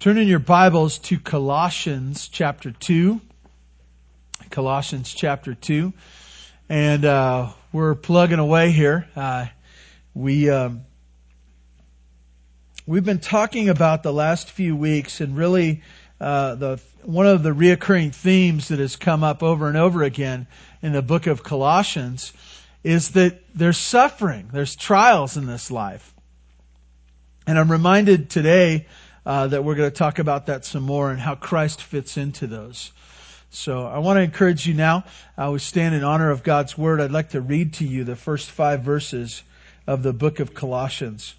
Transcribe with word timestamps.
Turn 0.00 0.16
in 0.16 0.28
your 0.28 0.38
Bibles 0.38 0.96
to 0.96 1.20
Colossians 1.20 2.28
chapter 2.28 2.70
2. 2.70 3.20
Colossians 4.48 5.12
chapter 5.12 5.52
2. 5.52 5.92
And 6.70 7.04
uh, 7.04 7.50
we're 7.70 7.94
plugging 7.96 8.38
away 8.38 8.70
here. 8.70 9.06
Uh, 9.14 9.48
we, 10.14 10.48
um, 10.48 10.86
we've 12.86 13.04
been 13.04 13.18
talking 13.18 13.68
about 13.68 14.02
the 14.02 14.10
last 14.10 14.50
few 14.50 14.74
weeks 14.74 15.20
and 15.20 15.36
really 15.36 15.82
uh, 16.18 16.54
the 16.54 16.80
one 17.02 17.26
of 17.26 17.42
the 17.42 17.50
reoccurring 17.50 18.14
themes 18.14 18.68
that 18.68 18.78
has 18.78 18.96
come 18.96 19.22
up 19.22 19.42
over 19.42 19.68
and 19.68 19.76
over 19.76 20.02
again 20.02 20.46
in 20.80 20.94
the 20.94 21.02
book 21.02 21.26
of 21.26 21.42
Colossians 21.42 22.32
is 22.82 23.10
that 23.10 23.38
there's 23.54 23.76
suffering, 23.76 24.48
there's 24.50 24.76
trials 24.76 25.36
in 25.36 25.44
this 25.44 25.70
life. 25.70 26.14
And 27.46 27.58
I'm 27.58 27.70
reminded 27.70 28.30
today 28.30 28.86
uh, 29.24 29.46
that 29.48 29.64
we're 29.64 29.74
going 29.74 29.90
to 29.90 29.96
talk 29.96 30.18
about 30.18 30.46
that 30.46 30.64
some 30.64 30.82
more 30.82 31.10
and 31.10 31.20
how 31.20 31.34
Christ 31.34 31.82
fits 31.82 32.16
into 32.16 32.46
those. 32.46 32.92
So 33.50 33.86
I 33.86 33.98
want 33.98 34.16
to 34.18 34.22
encourage 34.22 34.66
you 34.66 34.74
now. 34.74 35.04
Uh, 35.36 35.50
we 35.52 35.58
stand 35.58 35.94
in 35.94 36.04
honor 36.04 36.30
of 36.30 36.42
God's 36.42 36.78
Word. 36.78 37.00
I'd 37.00 37.10
like 37.10 37.30
to 37.30 37.40
read 37.40 37.74
to 37.74 37.84
you 37.84 38.04
the 38.04 38.16
first 38.16 38.50
five 38.50 38.82
verses 38.82 39.42
of 39.86 40.02
the 40.02 40.12
book 40.12 40.38
of 40.40 40.54
Colossians. 40.54 41.34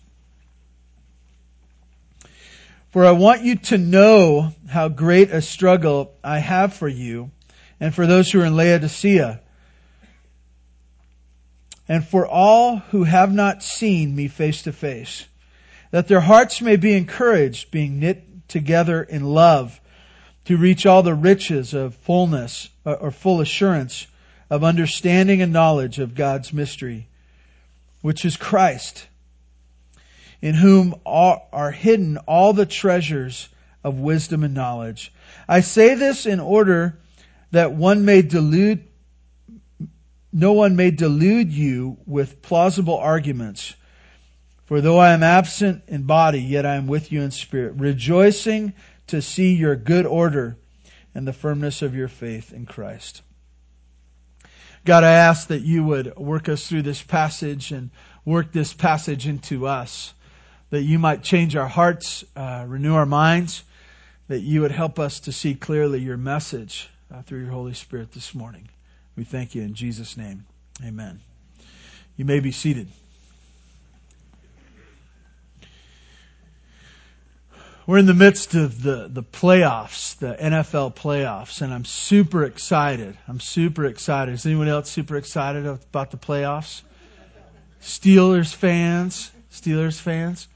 For 2.90 3.06
I 3.06 3.12
want 3.12 3.44
you 3.44 3.56
to 3.56 3.78
know 3.78 4.54
how 4.70 4.90
great 4.90 5.32
a 5.32 5.42
struggle 5.42 6.14
I 6.22 6.40
have 6.40 6.74
for 6.74 6.90
you 6.90 7.32
and 7.80 7.96
for 7.96 8.06
those 8.06 8.30
who 8.30 8.42
are 8.42 8.46
in 8.46 8.58
Laodicea 8.58 9.40
and 11.88 12.06
for 12.06 12.28
all 12.28 12.78
who 12.78 13.04
have 13.04 13.34
not 13.34 13.64
seen 13.64 14.14
me 14.14 14.28
face 14.28 14.64
to 14.64 14.74
face 14.74 15.26
that 15.92 16.08
their 16.08 16.22
hearts 16.22 16.62
may 16.62 16.78
be 16.78 16.94
encouraged, 16.94 17.72
being 17.72 18.00
knit 18.00 18.48
together 18.48 19.04
in 19.04 19.24
love, 19.24 19.80
to 20.46 20.58
reach 20.58 20.86
all 20.86 21.04
the 21.04 21.14
riches 21.14 21.74
of 21.74 21.96
fullness 21.96 22.70
uh, 22.86 22.94
or 22.94 23.12
full 23.12 23.42
assurance 23.42 24.08
of 24.50 24.64
understanding 24.64 25.42
and 25.42 25.54
knowledge 25.54 26.00
of 26.00 26.16
God's 26.16 26.52
mystery, 26.52 27.08
which 28.02 28.26
is 28.26 28.36
Christ, 28.36 29.08
in 30.42 30.56
whom 30.56 30.96
are 31.06 31.72
hidden 31.72 32.18
all 32.18 32.52
the 32.54 32.66
treasures 32.66 33.48
of 33.84 34.00
wisdom 34.00 34.44
and 34.44 34.54
knowledge. 34.54 35.14
I 35.48 35.62
say 35.62 35.96
this 35.96 36.26
in 36.26 36.40
order 36.40 36.98
that 37.52 37.74
one 37.74 38.06
may 38.06 38.22
delude, 38.22 38.84
no 40.34 40.54
one 40.54 40.76
may 40.76 40.92
delude 40.92 41.54
you 41.54 41.98
with 42.06 42.42
plausible 42.42 42.98
arguments. 42.98 43.76
For 44.72 44.80
though 44.80 45.00
I 45.00 45.12
am 45.12 45.22
absent 45.22 45.84
in 45.90 46.04
body, 46.04 46.40
yet 46.40 46.66
I 46.66 46.76
am 46.76 46.88
with 46.88 47.12
you 47.12 47.24
in 47.24 47.32
spirit, 47.32 47.74
rejoicing 47.76 48.72
to 49.08 49.22
see 49.22 49.54
your 49.54 49.76
good 49.76 50.06
order 50.06 50.56
and 51.14 51.28
the 51.28 51.34
firmness 51.34 51.82
of 51.82 51.94
your 51.94 52.08
faith 52.08 52.54
in 52.54 52.66
Christ. 52.66 53.22
God, 54.86 55.04
I 55.04 55.12
ask 55.12 55.50
that 55.50 55.60
you 55.60 55.84
would 55.84 56.16
work 56.16 56.48
us 56.48 56.70
through 56.70 56.84
this 56.84 57.02
passage 57.02 57.74
and 57.74 57.90
work 58.24 58.54
this 58.54 58.74
passage 58.74 59.28
into 59.28 59.68
us, 59.68 60.14
that 60.70 60.84
you 60.84 60.98
might 60.98 61.22
change 61.22 61.58
our 61.58 61.68
hearts, 61.68 62.24
uh, 62.38 62.64
renew 62.66 62.96
our 62.96 63.06
minds, 63.06 63.66
that 64.30 64.40
you 64.40 64.62
would 64.62 64.72
help 64.72 65.00
us 65.00 65.20
to 65.20 65.34
see 65.34 65.54
clearly 65.54 66.00
your 66.00 66.16
message 66.16 66.90
uh, 67.14 67.22
through 67.24 67.42
your 67.42 67.52
Holy 67.52 67.74
Spirit 67.74 68.14
this 68.14 68.34
morning. 68.34 68.70
We 69.18 69.26
thank 69.26 69.54
you 69.54 69.64
in 69.64 69.74
Jesus' 69.74 70.16
name. 70.16 70.46
Amen. 70.82 71.20
You 72.16 72.24
may 72.24 72.40
be 72.40 72.54
seated. 72.54 72.88
We're 77.92 77.98
in 77.98 78.06
the 78.06 78.14
midst 78.14 78.56
of 78.56 78.82
the, 78.82 79.10
the 79.12 79.22
playoffs, 79.22 80.18
the 80.18 80.34
NFL 80.40 80.96
playoffs, 80.96 81.62
and 81.62 81.74
I'm 81.74 81.84
super 81.84 82.46
excited. 82.46 83.18
I'm 83.28 83.42
super 83.42 83.84
excited. 83.84 84.34
Is 84.34 84.46
anyone 84.46 84.70
else 84.70 84.90
super 84.90 85.18
excited 85.18 85.66
about 85.66 86.10
the 86.10 86.16
playoffs? 86.16 86.84
Steelers 87.82 88.56
fans, 88.56 89.30
Steelers 89.52 90.00
fans, 90.00 90.48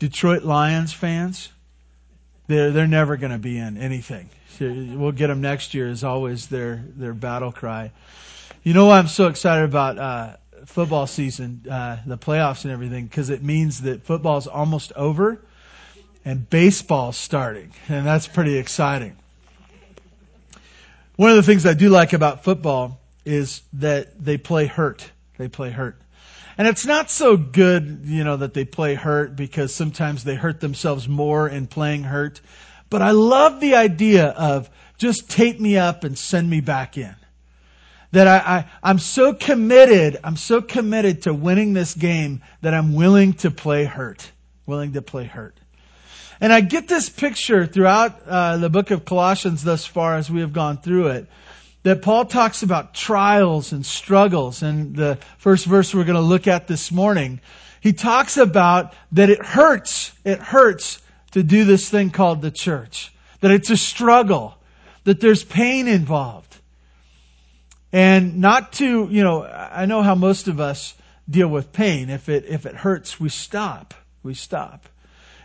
Detroit 0.00 0.42
Lions 0.42 0.92
fans, 0.92 1.50
they're, 2.48 2.72
they're 2.72 2.88
never 2.88 3.16
going 3.16 3.30
to 3.30 3.38
be 3.38 3.56
in 3.56 3.76
anything. 3.76 4.28
We'll 4.58 5.12
get 5.12 5.28
them 5.28 5.40
next 5.40 5.74
year 5.74 5.86
is 5.86 6.02
always 6.02 6.48
their, 6.48 6.84
their 6.96 7.14
battle 7.14 7.52
cry. 7.52 7.92
You 8.64 8.74
know 8.74 8.86
why 8.86 8.98
I'm 8.98 9.06
so 9.06 9.28
excited 9.28 9.64
about, 9.64 9.96
uh, 9.96 10.36
football 10.66 11.06
season, 11.06 11.66
uh, 11.70 11.98
the 12.04 12.18
playoffs 12.18 12.64
and 12.64 12.72
everything? 12.72 13.04
Because 13.04 13.30
it 13.30 13.44
means 13.44 13.82
that 13.82 14.02
football's 14.02 14.48
almost 14.48 14.92
over 14.96 15.40
and 16.24 16.48
baseball 16.48 17.12
starting, 17.12 17.72
and 17.88 18.06
that's 18.06 18.26
pretty 18.26 18.56
exciting. 18.58 19.16
One 21.16 21.30
of 21.30 21.36
the 21.36 21.42
things 21.42 21.66
I 21.66 21.74
do 21.74 21.88
like 21.88 22.12
about 22.12 22.44
football 22.44 23.00
is 23.24 23.62
that 23.74 24.22
they 24.22 24.38
play 24.38 24.66
hurt. 24.66 25.10
They 25.36 25.48
play 25.48 25.70
hurt. 25.70 26.00
And 26.56 26.68
it's 26.68 26.84
not 26.84 27.10
so 27.10 27.36
good, 27.36 28.02
you 28.04 28.24
know, 28.24 28.36
that 28.38 28.54
they 28.54 28.64
play 28.64 28.94
hurt 28.94 29.36
because 29.36 29.74
sometimes 29.74 30.24
they 30.24 30.34
hurt 30.34 30.60
themselves 30.60 31.08
more 31.08 31.48
in 31.48 31.66
playing 31.66 32.02
hurt. 32.02 32.40
But 32.90 33.02
I 33.02 33.12
love 33.12 33.60
the 33.60 33.76
idea 33.76 34.26
of 34.28 34.68
just 34.98 35.30
tape 35.30 35.60
me 35.60 35.78
up 35.78 36.04
and 36.04 36.18
send 36.18 36.50
me 36.50 36.60
back 36.60 36.98
in. 36.98 37.14
That 38.12 38.26
I, 38.26 38.66
I, 38.82 38.90
am 38.90 38.98
so 38.98 39.32
committed, 39.32 40.18
I'm 40.24 40.36
so 40.36 40.60
committed 40.60 41.22
to 41.22 41.32
winning 41.32 41.72
this 41.72 41.94
game 41.94 42.42
that 42.60 42.74
I'm 42.74 42.94
willing 42.94 43.34
to 43.34 43.50
play 43.50 43.84
hurt. 43.84 44.30
Willing 44.66 44.92
to 44.94 45.02
play 45.02 45.24
hurt. 45.24 45.56
And 46.40 46.52
I 46.54 46.62
get 46.62 46.88
this 46.88 47.10
picture 47.10 47.66
throughout 47.66 48.26
uh, 48.26 48.56
the 48.56 48.70
book 48.70 48.90
of 48.90 49.04
Colossians 49.04 49.62
thus 49.62 49.84
far 49.84 50.16
as 50.16 50.30
we 50.30 50.40
have 50.40 50.54
gone 50.54 50.78
through 50.78 51.08
it. 51.08 51.26
That 51.82 52.02
Paul 52.02 52.24
talks 52.26 52.62
about 52.62 52.94
trials 52.94 53.72
and 53.72 53.84
struggles. 53.84 54.62
And 54.62 54.96
the 54.96 55.18
first 55.38 55.66
verse 55.66 55.94
we're 55.94 56.04
going 56.04 56.16
to 56.16 56.22
look 56.22 56.46
at 56.46 56.66
this 56.66 56.90
morning, 56.90 57.40
he 57.80 57.92
talks 57.92 58.38
about 58.38 58.94
that 59.12 59.28
it 59.28 59.44
hurts, 59.44 60.12
it 60.24 60.38
hurts 60.38 61.02
to 61.32 61.42
do 61.42 61.64
this 61.64 61.88
thing 61.88 62.10
called 62.10 62.40
the 62.42 62.50
church. 62.50 63.12
That 63.40 63.50
it's 63.50 63.70
a 63.70 63.76
struggle. 63.76 64.56
That 65.04 65.20
there's 65.20 65.44
pain 65.44 65.88
involved. 65.88 66.56
And 67.92 68.38
not 68.38 68.74
to, 68.74 69.08
you 69.10 69.24
know, 69.24 69.44
I 69.44 69.86
know 69.86 70.02
how 70.02 70.14
most 70.14 70.48
of 70.48 70.60
us 70.60 70.94
deal 71.28 71.48
with 71.48 71.72
pain. 71.72 72.08
If 72.08 72.28
it, 72.28 72.44
if 72.46 72.64
it 72.64 72.76
hurts, 72.76 73.20
we 73.20 73.28
stop. 73.28 73.92
We 74.22 74.34
stop 74.34 74.86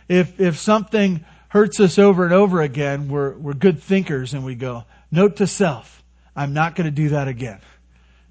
if, 0.08 0.40
if 0.40 0.58
something 0.58 1.24
hurts 1.48 1.80
us 1.80 1.98
over 1.98 2.24
and 2.24 2.32
over 2.32 2.60
again, 2.60 3.08
we're, 3.08 3.32
we're 3.36 3.54
good 3.54 3.82
thinkers 3.82 4.34
and 4.34 4.44
we 4.44 4.54
go, 4.54 4.84
note 5.10 5.36
to 5.36 5.46
self, 5.46 6.02
I'm 6.34 6.52
not 6.52 6.74
going 6.74 6.86
to 6.86 6.90
do 6.90 7.10
that 7.10 7.28
again. 7.28 7.60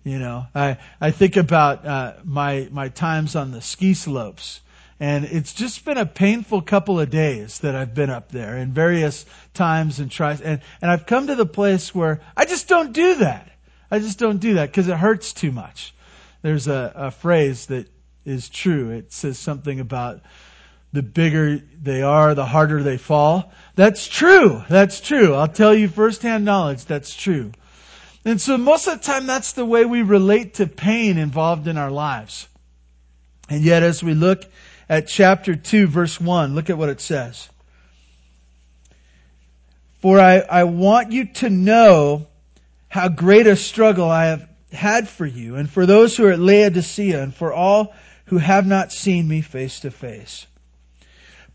You 0.03 0.19
know, 0.19 0.45
I, 0.53 0.77
I 1.01 1.11
think 1.11 1.35
about, 1.35 1.85
uh, 1.85 2.13
my, 2.23 2.67
my 2.71 2.89
times 2.89 3.35
on 3.35 3.51
the 3.51 3.61
ski 3.61 3.95
slopes 3.95 4.61
and 4.99 5.25
it's 5.25 5.53
just 5.53 5.83
been 5.83 5.97
a 5.97 6.05
painful 6.05 6.61
couple 6.61 6.99
of 6.99 7.09
days 7.09 7.59
that 7.59 7.75
I've 7.75 7.93
been 7.93 8.09
up 8.09 8.31
there 8.31 8.57
in 8.57 8.71
various 8.71 9.25
times 9.53 9.99
and 9.99 10.09
tries, 10.09 10.39
and, 10.39 10.61
and 10.81 10.89
I've 10.89 11.05
come 11.05 11.27
to 11.27 11.35
the 11.35 11.45
place 11.45 11.93
where 11.93 12.21
I 12.37 12.45
just 12.45 12.69
don't 12.69 12.93
do 12.93 13.15
that. 13.15 13.51
I 13.91 13.99
just 13.99 14.17
don't 14.17 14.37
do 14.37 14.55
that 14.55 14.67
because 14.67 14.87
it 14.87 14.95
hurts 14.95 15.33
too 15.33 15.51
much. 15.51 15.93
There's 16.41 16.67
a, 16.67 16.93
a 16.95 17.11
phrase 17.11 17.65
that 17.67 17.89
is 18.23 18.47
true. 18.47 18.91
It 18.91 19.11
says 19.11 19.37
something 19.37 19.79
about 19.81 20.21
the 20.95 21.03
bigger 21.03 21.61
they 21.83 22.01
are, 22.01 22.33
the 22.33 22.45
harder 22.45 22.81
they 22.81 22.97
fall. 22.97 23.51
That's 23.75 24.07
true. 24.07 24.63
That's 24.69 25.01
true. 25.01 25.33
I'll 25.33 25.49
tell 25.49 25.75
you 25.75 25.87
firsthand 25.89 26.45
knowledge. 26.45 26.85
That's 26.85 27.13
true. 27.13 27.51
And 28.23 28.41
so 28.41 28.57
most 28.57 28.87
of 28.87 28.99
the 28.99 29.05
time, 29.05 29.27
that's 29.27 29.53
the 29.53 29.65
way 29.65 29.85
we 29.85 30.01
relate 30.01 30.55
to 30.55 30.67
pain 30.67 31.17
involved 31.17 31.67
in 31.67 31.77
our 31.77 31.91
lives. 31.91 32.47
And 33.49 33.61
yet, 33.61 33.83
as 33.83 34.01
we 34.01 34.15
look 34.15 34.45
at 34.89 35.07
chapter 35.07 35.55
2, 35.55 35.87
verse 35.87 36.19
1, 36.19 36.55
look 36.55 36.69
at 36.69 36.77
what 36.77 36.89
it 36.89 37.01
says. 37.01 37.49
For 40.01 40.19
I, 40.19 40.39
I 40.39 40.63
want 40.63 41.11
you 41.11 41.25
to 41.25 41.49
know 41.49 42.25
how 42.87 43.09
great 43.09 43.47
a 43.47 43.55
struggle 43.55 44.09
I 44.09 44.27
have 44.27 44.47
had 44.71 45.09
for 45.09 45.25
you, 45.25 45.57
and 45.57 45.69
for 45.69 45.85
those 45.85 46.15
who 46.15 46.25
are 46.25 46.31
at 46.31 46.39
Laodicea, 46.39 47.21
and 47.21 47.35
for 47.35 47.53
all 47.53 47.93
who 48.25 48.37
have 48.37 48.65
not 48.65 48.91
seen 48.91 49.27
me 49.27 49.41
face 49.41 49.81
to 49.81 49.91
face 49.91 50.47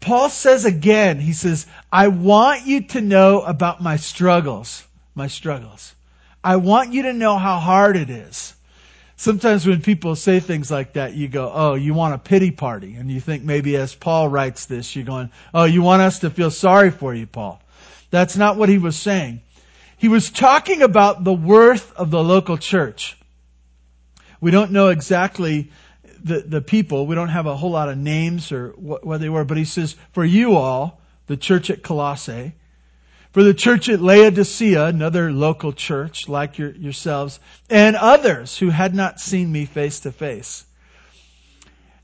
Paul 0.00 0.31
says 0.31 0.64
again, 0.64 1.20
he 1.20 1.35
says, 1.35 1.67
I 1.93 2.08
want 2.08 2.67
you 2.67 2.82
to 2.88 3.00
know 3.00 3.43
about 3.43 3.82
my 3.82 3.97
struggles, 3.97 4.82
my 5.14 5.26
struggles. 5.29 5.94
I 6.43 6.56
want 6.56 6.93
you 6.93 7.02
to 7.02 7.12
know 7.12 7.37
how 7.37 7.58
hard 7.58 7.97
it 7.97 8.08
is. 8.08 8.55
Sometimes 9.17 9.67
when 9.67 9.82
people 9.82 10.17
say 10.17 10.41
things 10.41 10.70
like 10.70 10.94
that, 10.94 11.12
you 11.12 11.29
go, 11.29 11.52
oh, 11.52 11.75
you 11.75 11.93
want 11.93 12.14
a 12.14 12.19
pity 12.19 12.50
party. 12.50 12.94
And 12.94 13.11
you 13.11 13.20
think 13.20 13.43
maybe 13.43 13.76
as 13.76 13.94
Paul 13.94 14.31
writes 14.31 14.64
this, 14.64 14.97
you're 14.97 15.05
going, 15.05 15.31
oh, 15.52 15.64
you 15.64 15.82
want 15.82 16.00
us 16.00 16.20
to 16.20 16.31
feel 16.31 16.50
sorry 16.50 16.91
for 16.91 17.14
you, 17.14 17.26
Paul. 17.26 17.61
That's 18.11 18.38
not 18.38 18.56
what 18.56 18.70
he 18.70 18.79
was 18.79 18.97
saying. 18.97 19.43
He 19.99 20.08
was 20.08 20.31
talking 20.31 20.81
about 20.81 21.23
the 21.25 21.35
worth 21.35 21.93
of 21.93 22.11
the 22.11 22.25
local 22.25 22.56
church. 22.56 23.19
We 24.41 24.50
don't 24.50 24.73
know 24.73 24.88
exactly 24.88 25.70
the, 26.25 26.40
the 26.40 26.61
people. 26.61 27.06
We 27.06 27.14
don't 27.14 27.28
have 27.28 27.46
a 27.46 27.56
whole 27.56 27.70
lot 27.70 27.88
of 27.88 27.99
names 27.99 28.52
or 28.52 28.70
what, 28.70 29.05
what 29.05 29.20
they 29.20 29.28
were, 29.28 29.44
but 29.44 29.56
he 29.56 29.64
says, 29.64 29.96
for 30.12 30.25
you 30.25 30.56
all, 30.56 31.00
the 31.26 31.37
church 31.37 31.70
at 31.70 31.82
Colossae, 31.82 32.55
for 33.32 33.43
the 33.44 33.55
church 33.55 33.88
at 33.88 34.00
Laodicea, 34.00 34.87
another 34.87 35.32
local 35.32 35.72
church 35.72 36.28
like 36.28 36.58
your, 36.58 36.72
yourselves, 36.72 37.38
and 37.69 37.94
others 37.94 38.58
who 38.58 38.70
had 38.70 38.94
not 38.94 39.20
seen 39.20 39.50
me 39.50 39.64
face 39.64 40.00
to 40.00 40.12
face. 40.12 40.64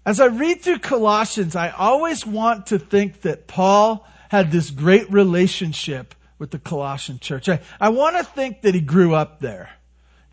As 0.05 0.21
I 0.21 0.27
read 0.27 0.63
through 0.63 0.79
Colossians, 0.79 1.57
I 1.57 1.71
always 1.71 2.25
want 2.25 2.67
to 2.67 2.79
think 2.79 3.23
that 3.23 3.49
Paul 3.49 4.07
had 4.29 4.53
this 4.53 4.71
great 4.71 5.11
relationship 5.11 6.15
with 6.39 6.53
the 6.53 6.61
Colossian 6.61 7.19
church. 7.19 7.49
I, 7.49 7.61
I 7.81 7.89
want 7.89 8.17
to 8.17 8.23
think 8.23 8.63
that 8.63 8.75
he 8.75 8.81
grew 8.81 9.15
up 9.15 9.41
there. 9.41 9.71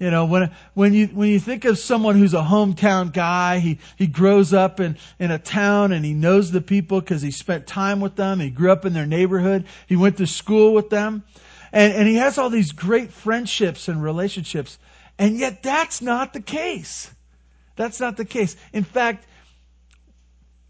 You 0.03 0.11
know, 0.11 0.25
when, 0.25 0.51
when 0.73 0.93
you, 0.93 1.07
when 1.07 1.29
you 1.29 1.39
think 1.39 1.63
of 1.63 1.79
someone 1.79 2.17
who's 2.17 2.33
a 2.33 2.41
hometown 2.41 3.13
guy, 3.13 3.59
he, 3.59 3.79
he 3.95 4.05
grows 4.05 4.53
up 4.53 4.81
in, 4.81 4.97
in 5.17 5.31
a 5.31 5.39
town 5.39 5.93
and 5.93 6.03
he 6.03 6.13
knows 6.13 6.51
the 6.51 6.59
people 6.59 6.99
because 6.99 7.21
he 7.21 7.31
spent 7.31 7.67
time 7.67 8.01
with 8.01 8.17
them. 8.17 8.41
He 8.41 8.49
grew 8.49 8.69
up 8.69 8.83
in 8.83 8.91
their 8.91 9.05
neighborhood. 9.05 9.63
He 9.87 9.95
went 9.95 10.17
to 10.17 10.27
school 10.27 10.73
with 10.73 10.89
them. 10.89 11.23
And, 11.71 11.93
and 11.93 12.05
he 12.05 12.15
has 12.15 12.37
all 12.37 12.49
these 12.49 12.73
great 12.73 13.13
friendships 13.13 13.87
and 13.87 14.03
relationships. 14.03 14.77
And 15.17 15.37
yet 15.37 15.63
that's 15.63 16.01
not 16.01 16.33
the 16.33 16.41
case. 16.41 17.09
That's 17.77 18.01
not 18.01 18.17
the 18.17 18.25
case. 18.25 18.57
In 18.73 18.83
fact, 18.83 19.25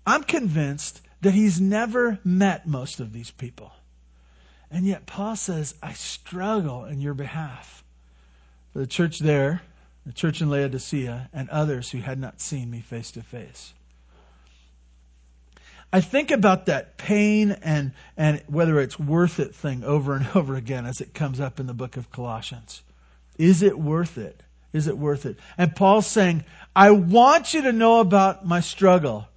I'm 0.06 0.24
convinced 0.24 1.02
that 1.22 1.34
he's 1.34 1.60
never 1.60 2.20
met 2.24 2.68
most 2.68 3.00
of 3.00 3.12
these 3.12 3.32
people. 3.32 3.72
And 4.70 4.86
yet 4.86 5.08
Paul 5.08 5.36
says, 5.36 5.74
I 5.82 5.94
struggle 5.94 6.86
in 6.86 7.02
your 7.02 7.16
behalf. 7.16 7.83
The 8.74 8.88
church 8.88 9.20
there, 9.20 9.62
the 10.06 10.14
church 10.14 10.42
in 10.42 10.50
Laodicea, 10.50 11.30
and 11.34 11.50
others 11.50 11.92
who 11.92 12.00
had 12.00 12.20
not 12.20 12.42
seen 12.42 12.70
me 12.70 12.82
face 12.82 13.12
to 13.12 13.22
face. 13.22 13.74
I 15.94 16.02
think 16.02 16.32
about 16.32 16.66
that 16.66 16.98
pain 16.98 17.52
and, 17.62 17.92
and 18.18 18.42
whether 18.48 18.80
it's 18.80 19.00
worth 19.00 19.40
it 19.40 19.54
thing 19.54 19.84
over 19.84 20.16
and 20.16 20.28
over 20.36 20.56
again 20.56 20.88
as 20.88 21.02
it 21.02 21.14
comes 21.14 21.40
up 21.40 21.60
in 21.60 21.68
the 21.68 21.74
book 21.74 21.98
of 21.98 22.12
Colossians. 22.12 22.82
Is 23.38 23.62
it 23.62 23.78
worth 23.78 24.18
it? 24.18 24.42
Is 24.74 24.88
it 24.88 24.98
worth 24.98 25.28
it? 25.28 25.38
And 25.56 25.76
Paul's 25.76 26.08
saying, 26.08 26.44
I 26.76 26.90
want 26.90 27.54
you 27.54 27.62
to 27.62 27.72
know 27.72 28.00
about 28.00 28.44
my 28.46 28.60
struggle. 28.60 29.28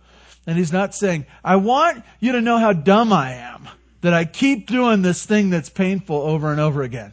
And 0.46 0.56
he's 0.56 0.72
not 0.72 0.94
saying, 0.94 1.26
I 1.44 1.56
want 1.56 2.02
you 2.20 2.32
to 2.32 2.40
know 2.40 2.56
how 2.56 2.72
dumb 2.72 3.12
I 3.12 3.34
am 3.34 3.68
that 4.00 4.14
I 4.14 4.24
keep 4.24 4.66
doing 4.66 5.02
this 5.02 5.26
thing 5.26 5.50
that's 5.50 5.68
painful 5.68 6.16
over 6.16 6.50
and 6.50 6.60
over 6.60 6.82
again. 6.82 7.12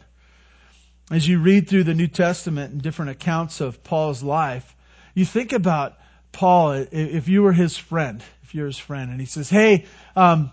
As 1.14 1.28
you 1.28 1.38
read 1.38 1.68
through 1.68 1.84
the 1.84 1.94
New 1.94 2.08
Testament 2.08 2.72
and 2.72 2.82
different 2.82 3.12
accounts 3.12 3.60
of 3.60 3.84
Paul's 3.84 4.20
life, 4.20 4.74
you 5.14 5.24
think 5.24 5.52
about 5.52 5.96
Paul, 6.32 6.72
if 6.90 7.28
you 7.28 7.44
were 7.44 7.52
his 7.52 7.76
friend, 7.76 8.20
if 8.42 8.52
you're 8.52 8.66
his 8.66 8.78
friend, 8.78 9.12
and 9.12 9.20
he 9.20 9.26
says, 9.26 9.48
Hey, 9.48 9.84
um, 10.16 10.50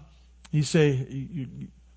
you 0.51 0.61
say, 0.61 0.91
you, 0.91 1.47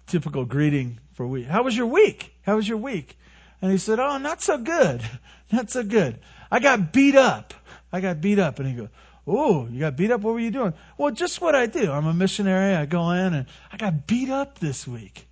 typical 0.06 0.46
greeting 0.46 0.98
for 1.12 1.26
week. 1.26 1.44
How 1.44 1.62
was 1.62 1.76
your 1.76 1.88
week? 1.88 2.34
How 2.40 2.56
was 2.56 2.66
your 2.66 2.78
week? 2.78 3.18
And 3.60 3.70
he 3.70 3.76
said, 3.76 4.00
Oh, 4.00 4.16
not 4.16 4.40
so 4.40 4.56
good. 4.56 5.02
Not 5.52 5.70
so 5.70 5.82
good. 5.84 6.18
I 6.50 6.58
got 6.58 6.90
beat 6.90 7.16
up. 7.16 7.52
I 7.92 8.00
got 8.00 8.22
beat 8.22 8.38
up. 8.38 8.60
And 8.60 8.68
he 8.68 8.74
goes, 8.76 8.88
Oh, 9.26 9.68
you 9.70 9.78
got 9.78 9.94
beat 9.94 10.10
up? 10.10 10.22
What 10.22 10.32
were 10.32 10.40
you 10.40 10.50
doing? 10.50 10.72
Well, 10.96 11.10
just 11.10 11.42
what 11.42 11.54
I 11.54 11.66
do. 11.66 11.92
I'm 11.92 12.06
a 12.06 12.14
missionary. 12.14 12.74
I 12.74 12.86
go 12.86 13.10
in 13.10 13.34
and 13.34 13.46
I 13.70 13.76
got 13.76 14.06
beat 14.06 14.30
up 14.30 14.58
this 14.58 14.88
week. 14.88 15.28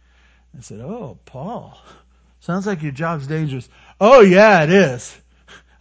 I 0.55 0.61
said, 0.61 0.81
Oh, 0.81 1.19
Paul, 1.25 1.79
sounds 2.43 2.67
like 2.67 2.83
your 2.83 2.93
job's 2.93 3.27
dangerous. 3.27 3.69
Oh, 4.01 4.21
yeah, 4.21 4.63
it 4.63 4.71
is. 4.71 5.17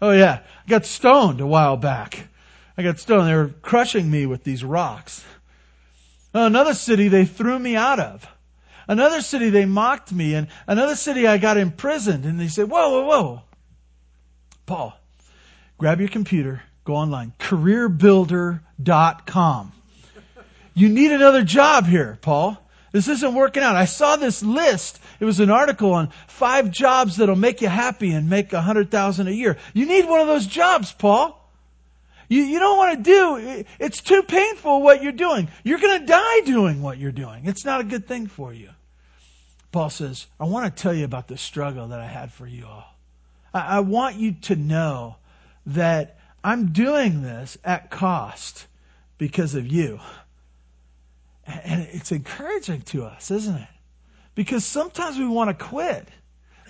Oh, 0.02 0.12
yeah. 0.12 0.40
I 0.66 0.70
got 0.70 0.86
stoned 0.86 1.42
a 1.42 1.46
while 1.46 1.78
back. 1.78 2.28
I 2.78 2.84
got 2.84 2.98
stoned. 2.98 3.28
They 3.28 3.36
were 3.36 3.54
crushing 3.62 4.10
me 4.10 4.26
with 4.26 4.44
these 4.44 4.64
rocks. 4.64 5.24
Another 6.34 6.74
city 6.74 7.10
they 7.10 7.26
threw 7.26 7.60
me 7.60 7.76
out 7.76 8.00
of. 8.00 8.26
Another 8.88 9.22
city 9.22 9.50
they 9.50 9.66
mocked 9.66 10.12
me. 10.12 10.34
And 10.34 10.48
another 10.66 10.96
city 10.96 11.28
I 11.28 11.38
got 11.38 11.58
imprisoned. 11.58 12.26
And 12.26 12.40
they 12.40 12.48
said, 12.48 12.70
Whoa, 12.70 12.90
whoa, 12.90 13.06
whoa. 13.06 13.42
Paul, 14.66 14.98
grab 15.78 16.00
your 16.00 16.10
computer 16.10 16.62
Go 16.84 16.96
online. 16.96 17.34
CareerBuilder.com. 17.40 19.72
You 20.74 20.90
need 20.90 21.12
another 21.12 21.44
job 21.44 21.86
here, 21.86 22.18
Paul. 22.22 22.58
This 22.92 23.08
isn't 23.08 23.36
working 23.36 23.64
out. 23.64 23.76
I 23.76 23.86
saw 23.86 24.18
this 24.18 24.44
list. 24.44 25.00
It 25.20 25.26
was 25.26 25.40
an 25.40 25.50
article 25.50 25.94
on 25.94 26.10
five 26.28 26.72
jobs 26.72 27.18
that'll 27.18 27.36
make 27.36 27.62
you 27.62 27.70
happy 27.70 28.12
and 28.12 28.30
make 28.30 28.52
a 28.52 28.62
hundred 28.62 28.92
thousand 28.92 29.28
a 29.28 29.32
year. 29.32 29.58
You 29.74 29.86
need 29.86 30.08
one 30.08 30.20
of 30.20 30.28
those 30.28 30.46
jobs, 30.46 30.92
Paul. 30.92 31.38
You, 32.28 32.44
you 32.44 32.60
don't 32.60 32.78
want 32.78 32.98
to 32.98 33.04
do, 33.04 33.66
it's 33.78 34.00
too 34.00 34.24
painful 34.24 34.82
what 34.82 35.04
you're 35.04 35.12
doing. 35.12 35.50
You're 35.66 35.80
going 35.80 36.00
to 36.00 36.06
die 36.06 36.40
doing 36.46 36.82
what 36.82 36.98
you're 36.98 37.12
doing. 37.12 37.46
It's 37.46 37.66
not 37.66 37.82
a 37.82 37.84
good 37.84 38.08
thing 38.08 38.28
for 38.28 38.54
you. 38.54 38.70
Paul 39.74 39.90
says, 39.90 40.28
I 40.40 40.46
want 40.46 40.74
to 40.74 40.82
tell 40.82 40.94
you 40.94 41.04
about 41.04 41.28
the 41.28 41.38
struggle 41.38 41.90
that 41.90 42.00
I 42.00 42.08
had 42.08 42.32
for 42.32 42.48
you 42.48 42.66
all. 42.66 42.96
I, 43.54 43.78
I 43.78 43.80
want 43.82 44.16
you 44.16 44.34
to 44.44 44.56
know 44.56 45.18
that 45.66 46.20
I'm 46.44 46.72
doing 46.72 47.22
this 47.22 47.58
at 47.64 47.90
cost 47.90 48.66
because 49.18 49.56
of 49.56 49.68
you. 49.68 50.00
And 51.64 51.88
it's 51.92 52.12
encouraging 52.12 52.82
to 52.84 53.06
us, 53.06 53.32
isn't 53.32 53.56
it? 53.56 53.68
Because 54.36 54.66
sometimes 54.66 55.18
we 55.18 55.28
want 55.28 55.50
to 55.50 55.66
quit. 55.66 56.08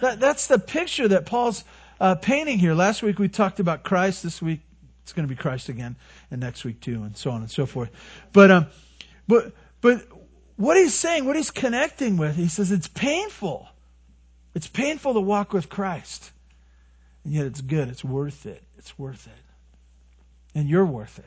That, 0.02 0.20
that's 0.20 0.48
the 0.48 0.58
picture 0.58 1.08
that 1.08 1.26
Paul's 1.26 1.64
uh, 2.00 2.16
painting 2.16 2.58
here. 2.58 2.74
Last 2.74 3.04
week 3.04 3.20
we 3.20 3.30
talked 3.30 3.60
about 3.60 3.84
Christ. 3.84 4.24
This 4.24 4.42
week 4.42 4.62
it's 5.04 5.14
going 5.14 5.28
to 5.28 5.34
be 5.34 5.40
Christ 5.40 5.70
again, 5.70 5.96
and 6.32 6.42
next 6.42 6.64
week 6.64 6.80
too, 6.80 7.04
and 7.04 7.16
so 7.16 7.32
on 7.32 7.42
and 7.42 7.52
so 7.52 7.66
forth. 7.66 7.90
But 8.34 8.50
um, 8.50 8.68
but 9.28 9.54
but 9.82 10.08
what 10.56 10.78
he's 10.78 10.94
saying, 10.94 11.26
what 11.26 11.36
he's 11.36 11.52
connecting 11.52 12.18
with, 12.18 12.36
he 12.36 12.48
says 12.48 12.72
it's 12.72 12.88
painful. 12.88 13.68
It's 14.54 14.68
painful 14.68 15.14
to 15.14 15.20
walk 15.20 15.54
with 15.54 15.70
Christ, 15.70 16.32
and 17.24 17.34
yet 17.34 17.46
it's 17.46 17.62
good. 17.62 17.88
It's 17.90 18.04
worth 18.04 18.46
it. 18.46 18.64
It's 18.78 18.98
worth 18.98 19.28
it. 19.28 20.58
And 20.58 20.68
you're 20.68 20.86
worth 20.86 21.20
it. 21.20 21.26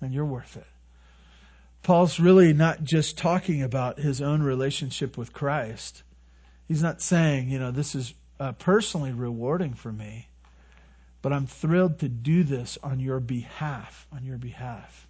And 0.00 0.12
you're 0.12 0.24
worth 0.24 0.56
it. 0.56 0.66
Paul's 1.84 2.18
really 2.18 2.54
not 2.54 2.82
just 2.82 3.18
talking 3.18 3.62
about 3.62 3.98
his 3.98 4.22
own 4.22 4.42
relationship 4.42 5.18
with 5.18 5.34
Christ. 5.34 6.02
He's 6.66 6.82
not 6.82 7.02
saying, 7.02 7.50
you 7.50 7.58
know, 7.58 7.70
this 7.70 7.94
is 7.94 8.14
uh, 8.40 8.52
personally 8.52 9.12
rewarding 9.12 9.74
for 9.74 9.92
me, 9.92 10.26
but 11.20 11.30
I'm 11.30 11.46
thrilled 11.46 11.98
to 11.98 12.08
do 12.08 12.42
this 12.42 12.78
on 12.82 13.00
your 13.00 13.20
behalf. 13.20 14.06
On 14.12 14.24
your 14.24 14.38
behalf. 14.38 15.06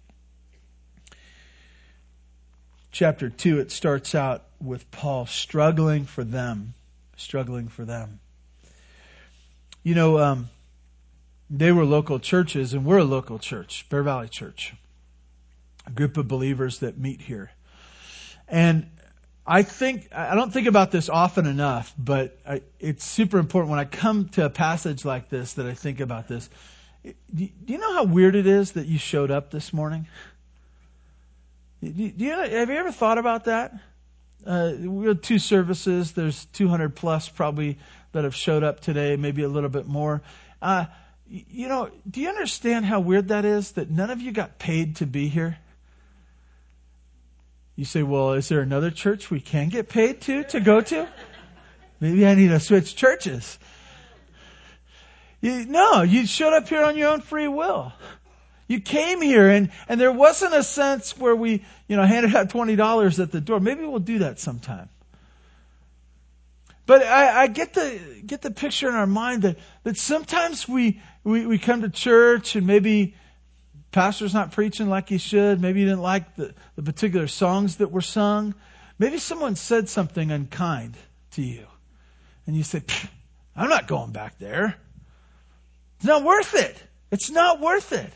Chapter 2.91 3.29
2, 3.29 3.59
it 3.59 3.71
starts 3.71 4.13
out 4.13 4.43
with 4.61 4.91
Paul 4.91 5.25
struggling 5.27 6.03
for 6.03 6.25
them. 6.25 6.73
Struggling 7.15 7.69
for 7.69 7.85
them. 7.85 8.19
You 9.81 9.95
know, 9.95 10.19
um, 10.19 10.49
they 11.49 11.71
were 11.71 11.85
local 11.85 12.19
churches, 12.19 12.73
and 12.73 12.83
we're 12.83 12.97
a 12.97 13.05
local 13.05 13.39
church, 13.39 13.85
Bear 13.89 14.03
Valley 14.03 14.27
Church, 14.27 14.73
group 15.93 16.17
of 16.17 16.27
believers 16.27 16.79
that 16.79 16.97
meet 16.97 17.21
here. 17.21 17.51
And 18.47 18.89
I 19.47 19.63
think, 19.63 20.09
I 20.11 20.33
don't 20.35 20.51
think 20.51 20.67
about 20.67 20.91
this 20.91 21.07
often 21.09 21.45
enough, 21.45 21.93
but 21.97 22.39
I, 22.47 22.61
it's 22.79 23.05
super 23.05 23.37
important 23.37 23.69
when 23.69 23.79
I 23.79 23.85
come 23.85 24.29
to 24.29 24.45
a 24.45 24.49
passage 24.49 25.05
like 25.05 25.29
this 25.29 25.53
that 25.53 25.67
I 25.67 25.73
think 25.73 25.99
about 25.99 26.27
this. 26.27 26.49
Do 27.03 27.49
you 27.67 27.77
know 27.77 27.93
how 27.93 28.05
weird 28.05 28.35
it 28.35 28.47
is 28.47 28.71
that 28.71 28.87
you 28.87 28.97
showed 28.97 29.29
up 29.29 29.51
this 29.51 29.71
morning? 29.71 30.07
Do 31.83 31.91
you, 31.91 32.31
have 32.31 32.69
you 32.69 32.75
ever 32.75 32.91
thought 32.91 33.19
about 33.19 33.45
that? 33.45 33.73
Uh, 34.45 34.73
we 34.79 35.07
had 35.07 35.21
two 35.21 35.37
services. 35.37 36.13
There's 36.13 36.45
200 36.45 36.95
plus 36.95 37.29
probably 37.29 37.77
that 38.11 38.23
have 38.23 38.35
showed 38.35 38.63
up 38.63 38.79
today, 38.79 39.15
maybe 39.15 39.43
a 39.43 39.49
little 39.49 39.69
bit 39.69 39.85
more. 39.85 40.23
Uh, 40.61 40.85
you 41.27 41.67
know, 41.67 41.89
do 42.09 42.21
you 42.21 42.29
understand 42.29 42.85
how 42.85 42.99
weird 42.99 43.27
that 43.27 43.45
is 43.45 43.73
that 43.73 43.89
none 43.91 44.09
of 44.09 44.21
you 44.21 44.31
got 44.31 44.57
paid 44.57 44.97
to 44.97 45.05
be 45.05 45.27
here? 45.27 45.57
You 47.75 47.85
say, 47.85 48.03
well, 48.03 48.33
is 48.33 48.47
there 48.47 48.61
another 48.61 48.89
church 48.89 49.29
we 49.29 49.41
can 49.41 49.69
get 49.69 49.89
paid 49.89 50.21
to 50.21 50.43
to 50.45 50.59
go 50.59 50.81
to? 50.81 51.07
Maybe 51.99 52.25
I 52.25 52.35
need 52.35 52.49
to 52.49 52.59
switch 52.59 52.95
churches. 52.95 53.57
You, 55.41 55.65
no, 55.65 56.01
you 56.01 56.25
showed 56.25 56.53
up 56.53 56.67
here 56.67 56.83
on 56.83 56.97
your 56.97 57.09
own 57.09 57.21
free 57.21 57.47
will. 57.47 57.93
You 58.67 58.79
came 58.79 59.21
here 59.21 59.49
and, 59.49 59.71
and 59.87 60.01
there 60.01 60.11
wasn't 60.11 60.55
a 60.55 60.63
sense 60.63 61.17
where 61.17 61.35
we, 61.35 61.63
you 61.87 61.95
know, 61.95 62.03
handed 62.03 62.35
out 62.35 62.49
$20 62.49 63.19
at 63.19 63.31
the 63.31 63.41
door. 63.41 63.59
Maybe 63.59 63.85
we'll 63.85 63.99
do 63.99 64.19
that 64.19 64.39
sometime. 64.39 64.89
But 66.87 67.03
I, 67.03 67.43
I 67.43 67.47
get 67.47 67.73
the 67.73 67.99
get 68.25 68.41
the 68.41 68.51
picture 68.51 68.87
in 68.87 68.95
our 68.95 69.07
mind 69.07 69.41
that, 69.43 69.57
that 69.83 69.97
sometimes 69.97 70.67
we, 70.67 71.01
we, 71.23 71.45
we 71.45 71.57
come 71.57 71.81
to 71.81 71.89
church 71.89 72.55
and 72.55 72.67
maybe 72.67 73.15
pastor's 73.95 74.33
not 74.33 74.51
preaching 74.51 74.89
like 74.89 75.07
he 75.07 75.17
should. 75.17 75.61
Maybe 75.61 75.79
you 75.79 75.85
didn't 75.85 76.01
like 76.01 76.35
the, 76.35 76.53
the 76.75 76.83
particular 76.83 77.27
songs 77.27 77.77
that 77.77 77.93
were 77.93 78.01
sung. 78.01 78.53
Maybe 78.99 79.19
someone 79.19 79.55
said 79.55 79.87
something 79.87 80.31
unkind 80.31 80.97
to 81.31 81.41
you. 81.41 81.65
And 82.45 82.57
you 82.57 82.63
said, 82.63 82.83
I'm 83.55 83.69
not 83.69 83.87
going 83.87 84.11
back 84.11 84.37
there. 84.37 84.75
It's 85.95 86.05
not 86.05 86.25
worth 86.25 86.55
it. 86.55 86.77
It's 87.09 87.31
not 87.31 87.61
worth 87.61 87.93
it. 87.93 88.11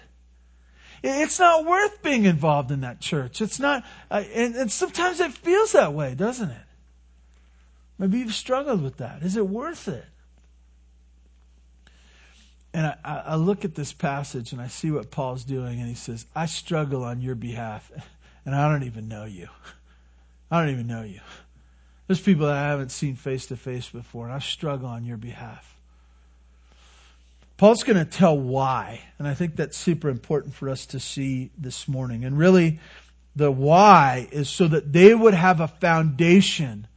It's 1.02 1.40
not 1.40 1.66
worth 1.66 2.04
being 2.04 2.26
involved 2.26 2.72
in 2.72 2.82
that 2.82 3.00
church. 3.00 3.42
It's 3.42 3.58
not, 3.58 3.86
uh, 4.12 4.22
and, 4.36 4.56
and 4.58 4.72
sometimes 4.72 5.22
it 5.22 5.32
feels 5.32 5.72
that 5.72 5.94
way, 5.94 6.14
doesn't 6.14 6.50
it? 6.50 6.68
Maybe 7.98 8.20
you've 8.20 8.34
struggled 8.34 8.84
with 8.84 8.98
that. 8.98 9.24
Is 9.24 9.38
it 9.38 9.48
worth 9.48 9.88
it? 9.88 10.04
And 12.80 12.96
I, 13.04 13.24
I, 13.26 13.36
look 13.36 13.66
at 13.66 13.76
this 13.76 13.92
passage 13.92 14.54
and 14.54 14.62
I 14.62 14.70
see 14.70 14.90
what 14.90 15.12
Paul's 15.12 15.44
doing, 15.44 15.82
and 15.82 15.90
he 15.90 15.96
says, 15.96 16.26
I 16.34 16.46
struggle 16.46 17.04
on 17.04 17.20
your 17.20 17.36
behalf, 17.36 17.92
and 18.46 18.56
I 18.56 18.72
don't 18.72 18.84
even 18.84 19.10
know 19.10 19.26
you. 19.26 19.50
I 20.50 20.62
don't 20.62 20.70
even 20.70 20.88
know 20.88 21.04
you. 21.04 21.20
There's 22.08 22.22
people 22.22 22.46
that 22.46 22.56
I 22.56 22.70
haven't 22.70 22.94
seen 22.94 23.18
face 23.18 23.48
to 23.48 23.58
face 23.58 23.90
before, 23.90 24.28
and 24.28 24.34
I 24.34 24.40
struggle 24.40 24.88
on 24.88 25.04
your 25.04 25.18
behalf. 25.18 25.76
Paul's 27.58 27.84
going 27.84 27.98
to 27.98 28.06
tell 28.06 28.40
why, 28.40 29.02
and 29.18 29.28
I 29.28 29.34
think 29.34 29.58
that's 29.58 29.76
super 29.76 30.08
important 30.08 30.54
for 30.54 30.70
us 30.70 30.86
to 30.86 31.02
see 31.02 31.52
this 31.58 31.86
morning. 31.86 32.24
And 32.24 32.38
really, 32.38 32.80
the 33.36 33.52
why 33.52 34.30
is 34.32 34.48
so 34.48 34.70
that 34.70 34.94
they 34.94 35.14
would 35.14 35.34
have 35.34 35.60
a 35.60 35.68
foundation 35.68 36.88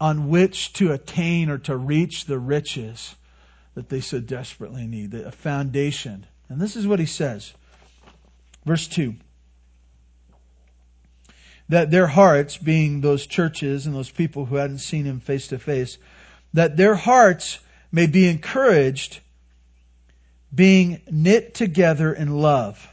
on 0.00 0.30
which 0.30 0.72
to 0.72 0.90
attain 0.90 1.48
or 1.48 1.58
to 1.58 1.76
reach 1.76 2.24
the 2.24 2.40
riches 2.40 3.14
that 3.74 3.88
they 3.88 4.00
so 4.00 4.20
desperately 4.20 4.86
need, 4.86 5.14
a 5.14 5.32
foundation. 5.32 6.26
And 6.48 6.60
this 6.60 6.76
is 6.76 6.86
what 6.86 6.98
he 6.98 7.06
says. 7.06 7.52
Verse 8.64 8.86
2 8.88 9.14
that 11.68 11.90
their 11.90 12.06
hearts, 12.06 12.58
being 12.58 13.00
those 13.00 13.26
churches 13.26 13.86
and 13.86 13.94
those 13.94 14.10
people 14.10 14.44
who 14.44 14.56
hadn't 14.56 14.78
seen 14.78 15.06
him 15.06 15.20
face 15.20 15.48
to 15.48 15.58
face, 15.58 15.96
that 16.52 16.76
their 16.76 16.94
hearts 16.94 17.58
may 17.90 18.06
be 18.06 18.28
encouraged, 18.28 19.20
being 20.54 21.00
knit 21.10 21.54
together 21.54 22.12
in 22.12 22.36
love, 22.36 22.86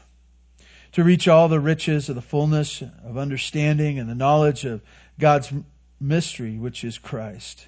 to 0.92 1.04
reach 1.04 1.28
all 1.28 1.48
the 1.48 1.60
riches 1.60 2.08
of 2.08 2.14
the 2.14 2.22
fullness 2.22 2.82
of 3.04 3.18
understanding 3.18 3.98
and 3.98 4.08
the 4.08 4.14
knowledge 4.14 4.64
of 4.64 4.80
God's 5.18 5.52
mystery, 6.00 6.56
which 6.56 6.82
is 6.82 6.96
Christ. 6.96 7.66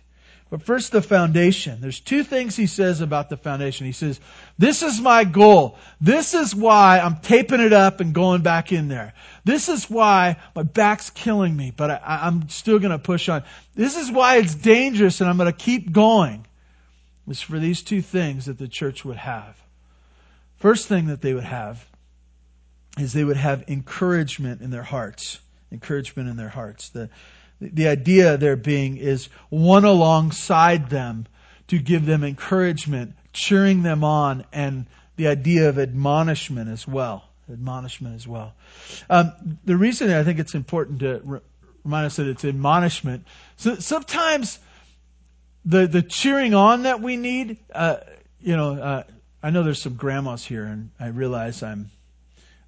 But 0.52 0.60
first, 0.60 0.92
the 0.92 1.00
foundation. 1.00 1.80
There's 1.80 1.98
two 1.98 2.22
things 2.22 2.54
he 2.54 2.66
says 2.66 3.00
about 3.00 3.30
the 3.30 3.38
foundation. 3.38 3.86
He 3.86 3.92
says, 3.92 4.20
This 4.58 4.82
is 4.82 5.00
my 5.00 5.24
goal. 5.24 5.78
This 5.98 6.34
is 6.34 6.54
why 6.54 6.98
I'm 6.98 7.16
taping 7.16 7.60
it 7.60 7.72
up 7.72 8.00
and 8.00 8.12
going 8.12 8.42
back 8.42 8.70
in 8.70 8.88
there. 8.88 9.14
This 9.46 9.70
is 9.70 9.88
why 9.88 10.36
my 10.54 10.62
back's 10.62 11.08
killing 11.08 11.56
me, 11.56 11.72
but 11.74 11.90
I, 11.90 12.26
am 12.26 12.50
still 12.50 12.78
going 12.78 12.90
to 12.90 12.98
push 12.98 13.30
on. 13.30 13.44
This 13.74 13.96
is 13.96 14.12
why 14.12 14.36
it's 14.36 14.54
dangerous 14.54 15.22
and 15.22 15.30
I'm 15.30 15.38
going 15.38 15.50
to 15.50 15.56
keep 15.56 15.90
going. 15.90 16.46
It's 17.26 17.40
for 17.40 17.58
these 17.58 17.80
two 17.80 18.02
things 18.02 18.44
that 18.44 18.58
the 18.58 18.68
church 18.68 19.06
would 19.06 19.16
have. 19.16 19.56
First 20.56 20.86
thing 20.86 21.06
that 21.06 21.22
they 21.22 21.32
would 21.32 21.44
have 21.44 21.82
is 22.98 23.14
they 23.14 23.24
would 23.24 23.38
have 23.38 23.64
encouragement 23.68 24.60
in 24.60 24.68
their 24.68 24.82
hearts. 24.82 25.40
Encouragement 25.72 26.28
in 26.28 26.36
their 26.36 26.50
hearts. 26.50 26.90
The, 26.90 27.08
the 27.72 27.88
idea 27.88 28.36
there 28.36 28.56
being 28.56 28.96
is 28.96 29.28
one 29.50 29.84
alongside 29.84 30.90
them 30.90 31.26
to 31.68 31.78
give 31.78 32.06
them 32.06 32.24
encouragement, 32.24 33.14
cheering 33.32 33.82
them 33.82 34.04
on, 34.04 34.44
and 34.52 34.86
the 35.16 35.28
idea 35.28 35.68
of 35.68 35.78
admonishment 35.78 36.68
as 36.68 36.86
well. 36.86 37.28
Admonishment 37.50 38.14
as 38.14 38.26
well. 38.26 38.54
Um, 39.10 39.58
the 39.64 39.76
reason 39.76 40.10
I 40.10 40.24
think 40.24 40.38
it's 40.38 40.54
important 40.54 41.00
to 41.00 41.20
re- 41.24 41.40
remind 41.84 42.06
us 42.06 42.16
that 42.16 42.26
it's 42.26 42.44
admonishment. 42.44 43.26
So 43.56 43.76
sometimes 43.76 44.58
the 45.64 45.86
the 45.86 46.02
cheering 46.02 46.54
on 46.54 46.84
that 46.84 47.00
we 47.00 47.16
need, 47.16 47.58
uh, 47.72 47.98
you 48.40 48.56
know, 48.56 48.74
uh, 48.74 49.02
I 49.42 49.50
know 49.50 49.62
there's 49.62 49.82
some 49.82 49.94
grandmas 49.94 50.44
here, 50.44 50.64
and 50.64 50.90
I 50.98 51.08
realize 51.08 51.62
I'm 51.62 51.90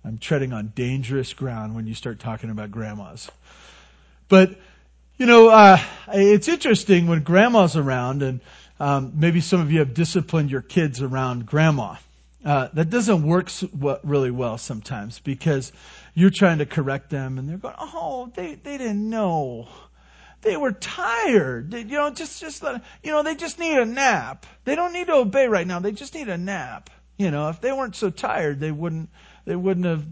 I'm 0.04 0.18
treading 0.18 0.52
on 0.52 0.72
dangerous 0.74 1.32
ground 1.32 1.74
when 1.74 1.86
you 1.86 1.94
start 1.94 2.20
talking 2.20 2.50
about 2.50 2.70
grandmas. 2.70 3.30
But 4.28 4.58
you 5.16 5.26
know, 5.26 5.48
uh, 5.48 5.78
it's 6.08 6.48
interesting 6.48 7.06
when 7.06 7.22
grandma's 7.22 7.76
around, 7.76 8.22
and 8.22 8.40
um, 8.80 9.12
maybe 9.14 9.40
some 9.40 9.60
of 9.60 9.70
you 9.70 9.78
have 9.78 9.94
disciplined 9.94 10.50
your 10.50 10.62
kids 10.62 11.02
around 11.02 11.46
grandma. 11.46 11.96
Uh, 12.44 12.68
that 12.74 12.90
doesn't 12.90 13.22
work 13.22 13.48
really 14.02 14.30
well 14.30 14.58
sometimes 14.58 15.18
because 15.20 15.72
you're 16.12 16.30
trying 16.30 16.58
to 16.58 16.66
correct 16.66 17.10
them, 17.10 17.38
and 17.38 17.48
they're 17.48 17.56
going, 17.56 17.74
"Oh, 17.78 18.30
they 18.34 18.54
they 18.54 18.76
didn't 18.76 19.08
know." 19.08 19.68
They 20.42 20.58
were 20.58 20.72
tired. 20.72 21.70
They, 21.70 21.80
you 21.80 21.96
know, 21.96 22.10
just 22.10 22.40
just 22.40 22.62
let, 22.62 22.82
you 23.02 23.12
know, 23.12 23.22
they 23.22 23.34
just 23.34 23.58
need 23.58 23.78
a 23.78 23.86
nap. 23.86 24.44
They 24.64 24.74
don't 24.76 24.92
need 24.92 25.06
to 25.06 25.14
obey 25.14 25.48
right 25.48 25.66
now. 25.66 25.78
They 25.78 25.92
just 25.92 26.14
need 26.14 26.28
a 26.28 26.36
nap. 26.36 26.90
You 27.16 27.30
know, 27.30 27.48
if 27.48 27.62
they 27.62 27.72
weren't 27.72 27.96
so 27.96 28.10
tired, 28.10 28.60
they 28.60 28.72
wouldn't 28.72 29.08
they 29.46 29.56
wouldn't 29.56 29.86
have, 29.86 30.04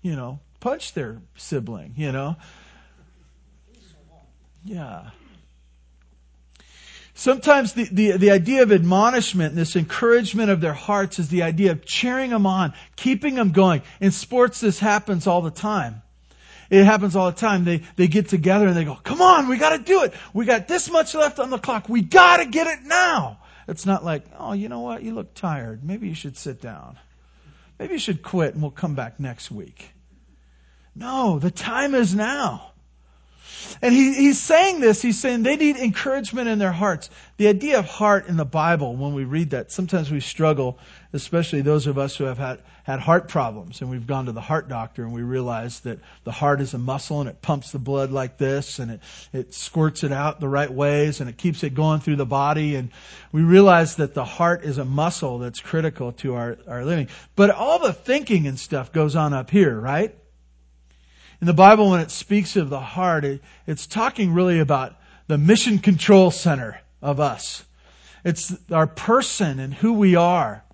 you 0.00 0.16
know, 0.16 0.40
punched 0.60 0.94
their 0.94 1.20
sibling. 1.36 1.92
You 1.98 2.12
know, 2.12 2.36
yeah. 4.66 5.10
Sometimes 7.14 7.72
the, 7.72 7.84
the, 7.84 8.12
the 8.18 8.30
idea 8.30 8.62
of 8.62 8.72
admonishment 8.72 9.50
and 9.50 9.58
this 9.58 9.74
encouragement 9.74 10.50
of 10.50 10.60
their 10.60 10.74
hearts 10.74 11.18
is 11.18 11.28
the 11.28 11.44
idea 11.44 11.72
of 11.72 11.86
cheering 11.86 12.28
them 12.28 12.44
on, 12.44 12.74
keeping 12.94 13.36
them 13.36 13.52
going. 13.52 13.80
In 14.00 14.10
sports, 14.10 14.60
this 14.60 14.78
happens 14.78 15.26
all 15.26 15.40
the 15.40 15.50
time. 15.50 16.02
It 16.68 16.84
happens 16.84 17.16
all 17.16 17.30
the 17.30 17.36
time. 17.36 17.64
They, 17.64 17.82
they 17.96 18.08
get 18.08 18.28
together 18.28 18.66
and 18.66 18.76
they 18.76 18.84
go, 18.84 18.96
come 18.96 19.22
on, 19.22 19.48
we 19.48 19.56
gotta 19.56 19.82
do 19.82 20.02
it. 20.02 20.12
We 20.34 20.44
got 20.44 20.68
this 20.68 20.90
much 20.90 21.14
left 21.14 21.38
on 21.38 21.48
the 21.48 21.58
clock. 21.58 21.88
We 21.88 22.02
gotta 22.02 22.44
get 22.44 22.66
it 22.66 22.84
now. 22.84 23.38
It's 23.66 23.86
not 23.86 24.04
like, 24.04 24.24
oh, 24.38 24.52
you 24.52 24.68
know 24.68 24.80
what? 24.80 25.02
You 25.02 25.14
look 25.14 25.32
tired. 25.32 25.82
Maybe 25.84 26.08
you 26.08 26.14
should 26.14 26.36
sit 26.36 26.60
down. 26.60 26.98
Maybe 27.78 27.94
you 27.94 27.98
should 27.98 28.22
quit 28.22 28.52
and 28.52 28.62
we'll 28.62 28.72
come 28.72 28.94
back 28.94 29.18
next 29.18 29.50
week. 29.50 29.90
No, 30.94 31.38
the 31.38 31.50
time 31.50 31.94
is 31.94 32.14
now. 32.14 32.72
And 33.82 33.92
he, 33.92 34.14
he's 34.14 34.40
saying 34.40 34.80
this, 34.80 35.02
he's 35.02 35.20
saying 35.20 35.42
they 35.42 35.56
need 35.56 35.76
encouragement 35.76 36.48
in 36.48 36.58
their 36.58 36.72
hearts. 36.72 37.10
The 37.36 37.48
idea 37.48 37.78
of 37.78 37.86
heart 37.86 38.26
in 38.26 38.36
the 38.36 38.44
Bible, 38.44 38.96
when 38.96 39.12
we 39.12 39.24
read 39.24 39.50
that, 39.50 39.70
sometimes 39.70 40.10
we 40.10 40.20
struggle, 40.20 40.78
especially 41.12 41.60
those 41.60 41.86
of 41.86 41.98
us 41.98 42.16
who 42.16 42.24
have 42.24 42.38
had, 42.38 42.60
had 42.84 43.00
heart 43.00 43.28
problems 43.28 43.80
and 43.80 43.90
we've 43.90 44.06
gone 44.06 44.26
to 44.26 44.32
the 44.32 44.40
heart 44.40 44.68
doctor 44.68 45.04
and 45.04 45.12
we 45.12 45.22
realize 45.22 45.80
that 45.80 45.98
the 46.24 46.32
heart 46.32 46.60
is 46.60 46.72
a 46.72 46.78
muscle 46.78 47.20
and 47.20 47.28
it 47.28 47.42
pumps 47.42 47.72
the 47.72 47.78
blood 47.78 48.10
like 48.10 48.38
this 48.38 48.78
and 48.78 48.92
it, 48.92 49.00
it 49.32 49.52
squirts 49.52 50.04
it 50.04 50.12
out 50.12 50.40
the 50.40 50.48
right 50.48 50.72
ways 50.72 51.20
and 51.20 51.28
it 51.28 51.36
keeps 51.36 51.62
it 51.62 51.74
going 51.74 52.00
through 52.00 52.16
the 52.16 52.26
body. 52.26 52.76
And 52.76 52.90
we 53.32 53.42
realize 53.42 53.96
that 53.96 54.14
the 54.14 54.24
heart 54.24 54.64
is 54.64 54.78
a 54.78 54.84
muscle 54.84 55.38
that's 55.38 55.60
critical 55.60 56.12
to 56.12 56.34
our, 56.34 56.58
our 56.66 56.84
living. 56.84 57.08
But 57.34 57.50
all 57.50 57.78
the 57.78 57.92
thinking 57.92 58.46
and 58.46 58.58
stuff 58.58 58.92
goes 58.92 59.16
on 59.16 59.34
up 59.34 59.50
here, 59.50 59.78
right? 59.78 60.16
In 61.40 61.46
the 61.46 61.52
Bible, 61.52 61.90
when 61.90 62.00
it 62.00 62.10
speaks 62.10 62.56
of 62.56 62.70
the 62.70 62.80
heart, 62.80 63.24
it, 63.24 63.42
it's 63.66 63.86
talking 63.86 64.32
really 64.32 64.58
about 64.58 64.96
the 65.26 65.38
mission 65.38 65.78
control 65.78 66.30
center 66.30 66.80
of 67.02 67.20
us. 67.20 67.64
It's 68.24 68.54
our 68.72 68.86
person 68.86 69.60
and 69.60 69.72
who 69.72 69.92
we 69.92 70.16
are. 70.16 70.64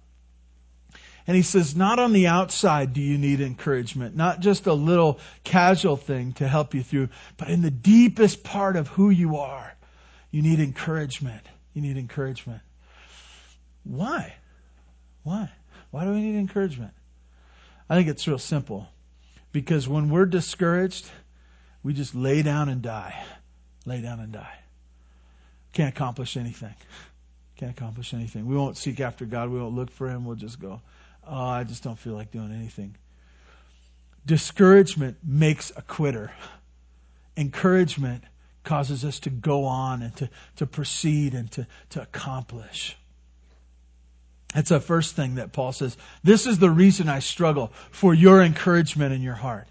And 1.27 1.37
he 1.37 1.43
says, 1.43 1.77
not 1.77 1.99
on 1.99 2.13
the 2.13 2.27
outside 2.27 2.93
do 2.93 3.01
you 3.01 3.17
need 3.17 3.41
encouragement, 3.41 4.17
not 4.17 4.41
just 4.41 4.67
a 4.67 4.73
little 4.73 5.21
casual 5.45 5.97
thing 5.97 6.33
to 6.35 6.49
help 6.49 6.75
you 6.75 6.83
through, 6.83 7.11
but 7.37 7.49
in 7.49 7.63
the 7.63 7.71
deepest 7.71 8.43
part 8.43 8.77
of 8.77 8.89
who 8.89 9.11
you 9.11 9.37
are, 9.37 9.73
you 10.31 10.43
need 10.43 10.59
encouragement. 10.59 11.43
You 11.75 11.83
need 11.83 11.97
encouragement. 11.97 12.61
Why? 13.85 14.35
Why? 15.23 15.51
Why 15.91 16.05
do 16.05 16.11
we 16.11 16.21
need 16.21 16.39
encouragement? 16.39 16.93
I 17.89 17.95
think 17.95 18.09
it's 18.09 18.27
real 18.27 18.39
simple. 18.39 18.89
Because 19.53 19.87
when 19.87 20.09
we're 20.09 20.27
discouraged, 20.27 21.07
we 21.83 21.93
just 21.93 22.15
lay 22.15 22.43
down 22.43 22.69
and 22.69 22.83
die. 22.83 23.23
Lay 23.85 24.01
down 24.01 24.21
and 24.21 24.33
die. 24.33 24.59
Can't 25.73 25.95
accomplish 25.95 26.37
anything. 26.37 26.75
Can't 27.57 27.73
accomplish 27.73 28.15
anything. 28.15 28.47
We 28.47 28.57
won't 28.57 28.77
seek 28.77 29.01
after 29.01 29.25
God. 29.25 29.51
We 29.51 29.61
won't 29.61 29.75
look 29.75 29.91
for 29.91 30.09
Him. 30.09 30.25
We'll 30.25 30.37
just 30.37 30.61
go, 30.61 30.81
oh, 31.27 31.45
I 31.47 31.65
just 31.65 31.83
don't 31.83 31.99
feel 31.99 32.15
like 32.15 32.31
doing 32.31 32.53
anything. 32.53 32.97
Discouragement 34.25 35.19
makes 35.25 35.73
a 35.77 35.83
quitter. 35.83 36.31
Encouragement 37.37 38.25
causes 38.65 39.05
us 39.05 39.21
to 39.21 39.31
go 39.31 39.65
on 39.65 40.03
and 40.03 40.15
to, 40.17 40.31
to 40.57 40.67
proceed 40.67 41.35
and 41.35 41.51
to, 41.53 41.67
to 41.91 42.03
accomplish. 42.03 42.97
That's 44.55 44.69
the 44.69 44.81
first 44.81 45.17
thing 45.17 45.37
that 45.37 45.53
Paul 45.53 45.73
says. 45.73 45.97
This 46.23 46.47
is 46.47 46.59
the 46.59 46.71
reason 46.71 47.09
I 47.09 47.21
struggle 47.21 47.73
for 47.91 48.13
your 48.13 48.43
encouragement 48.43 49.15
in 49.15 49.23
your 49.23 49.35
heart. 49.35 49.67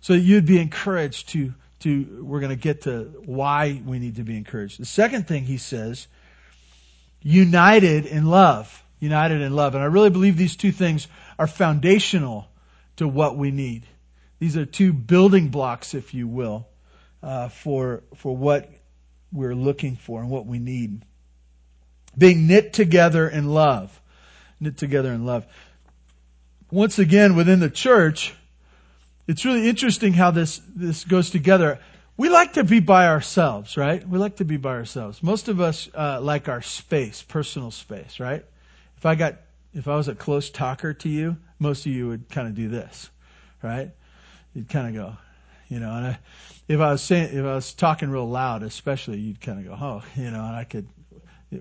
So 0.00 0.12
you'd 0.12 0.44
be 0.44 0.60
encouraged 0.60 1.30
to, 1.30 1.54
to, 1.80 2.22
we're 2.22 2.40
going 2.40 2.50
to 2.50 2.56
get 2.56 2.82
to 2.82 3.04
why 3.24 3.80
we 3.84 3.98
need 3.98 4.16
to 4.16 4.22
be 4.22 4.36
encouraged. 4.36 4.78
The 4.78 4.84
second 4.84 5.26
thing 5.26 5.44
he 5.44 5.56
says, 5.56 6.06
united 7.22 8.04
in 8.04 8.26
love. 8.26 8.82
United 9.00 9.40
in 9.40 9.56
love. 9.56 9.74
And 9.74 9.82
I 9.82 9.86
really 9.86 10.10
believe 10.10 10.36
these 10.36 10.56
two 10.56 10.72
things 10.72 11.08
are 11.38 11.46
foundational 11.46 12.46
to 12.96 13.08
what 13.08 13.38
we 13.38 13.50
need. 13.50 13.86
These 14.38 14.58
are 14.58 14.66
two 14.66 14.92
building 14.92 15.48
blocks, 15.48 15.94
if 15.94 16.12
you 16.12 16.28
will, 16.28 16.68
uh, 17.22 17.48
for, 17.48 18.02
for 18.16 18.36
what 18.36 18.70
we're 19.32 19.54
looking 19.54 19.96
for 19.96 20.20
and 20.20 20.28
what 20.28 20.44
we 20.44 20.58
need 20.58 21.02
being 22.16 22.46
knit 22.46 22.72
together 22.72 23.28
in 23.28 23.48
love. 23.48 24.00
Knit 24.60 24.76
together 24.76 25.12
in 25.12 25.24
love. 25.26 25.46
once 26.70 26.98
again, 26.98 27.36
within 27.36 27.60
the 27.60 27.70
church, 27.70 28.34
it's 29.26 29.44
really 29.44 29.68
interesting 29.68 30.12
how 30.12 30.30
this, 30.30 30.60
this 30.74 31.04
goes 31.04 31.30
together. 31.30 31.78
We 32.16 32.28
like 32.28 32.54
to 32.54 32.64
be 32.64 32.80
by 32.80 33.08
ourselves, 33.08 33.76
right? 33.76 34.06
We 34.06 34.18
like 34.18 34.36
to 34.36 34.44
be 34.44 34.56
by 34.56 34.74
ourselves. 34.74 35.22
Most 35.22 35.48
of 35.48 35.60
us 35.60 35.88
uh, 35.94 36.20
like 36.20 36.48
our 36.48 36.62
space, 36.62 37.22
personal 37.22 37.70
space, 37.70 38.20
right? 38.20 38.44
If 38.96 39.06
I 39.06 39.14
got, 39.14 39.36
if 39.72 39.88
I 39.88 39.96
was 39.96 40.08
a 40.08 40.14
close 40.14 40.50
talker 40.50 40.94
to 40.94 41.08
you, 41.08 41.36
most 41.58 41.86
of 41.86 41.92
you 41.92 42.08
would 42.08 42.28
kind 42.28 42.46
of 42.46 42.54
do 42.54 42.68
this, 42.68 43.10
right? 43.62 43.90
You'd 44.54 44.68
kind 44.68 44.88
of 44.88 44.94
go, 44.94 45.16
you 45.68 45.80
know, 45.80 45.92
and 45.92 46.06
I, 46.06 46.18
if 46.68 46.80
I 46.80 46.92
was 46.92 47.02
saying, 47.02 47.36
if 47.36 47.44
I 47.44 47.54
was 47.54 47.74
talking 47.74 48.10
real 48.10 48.28
loud, 48.28 48.62
especially, 48.62 49.18
you'd 49.18 49.40
kind 49.40 49.58
of 49.58 49.64
go, 49.66 49.84
oh, 49.84 50.02
you 50.16 50.30
know, 50.30 50.44
and 50.44 50.56
I 50.56 50.64
could, 50.64 50.86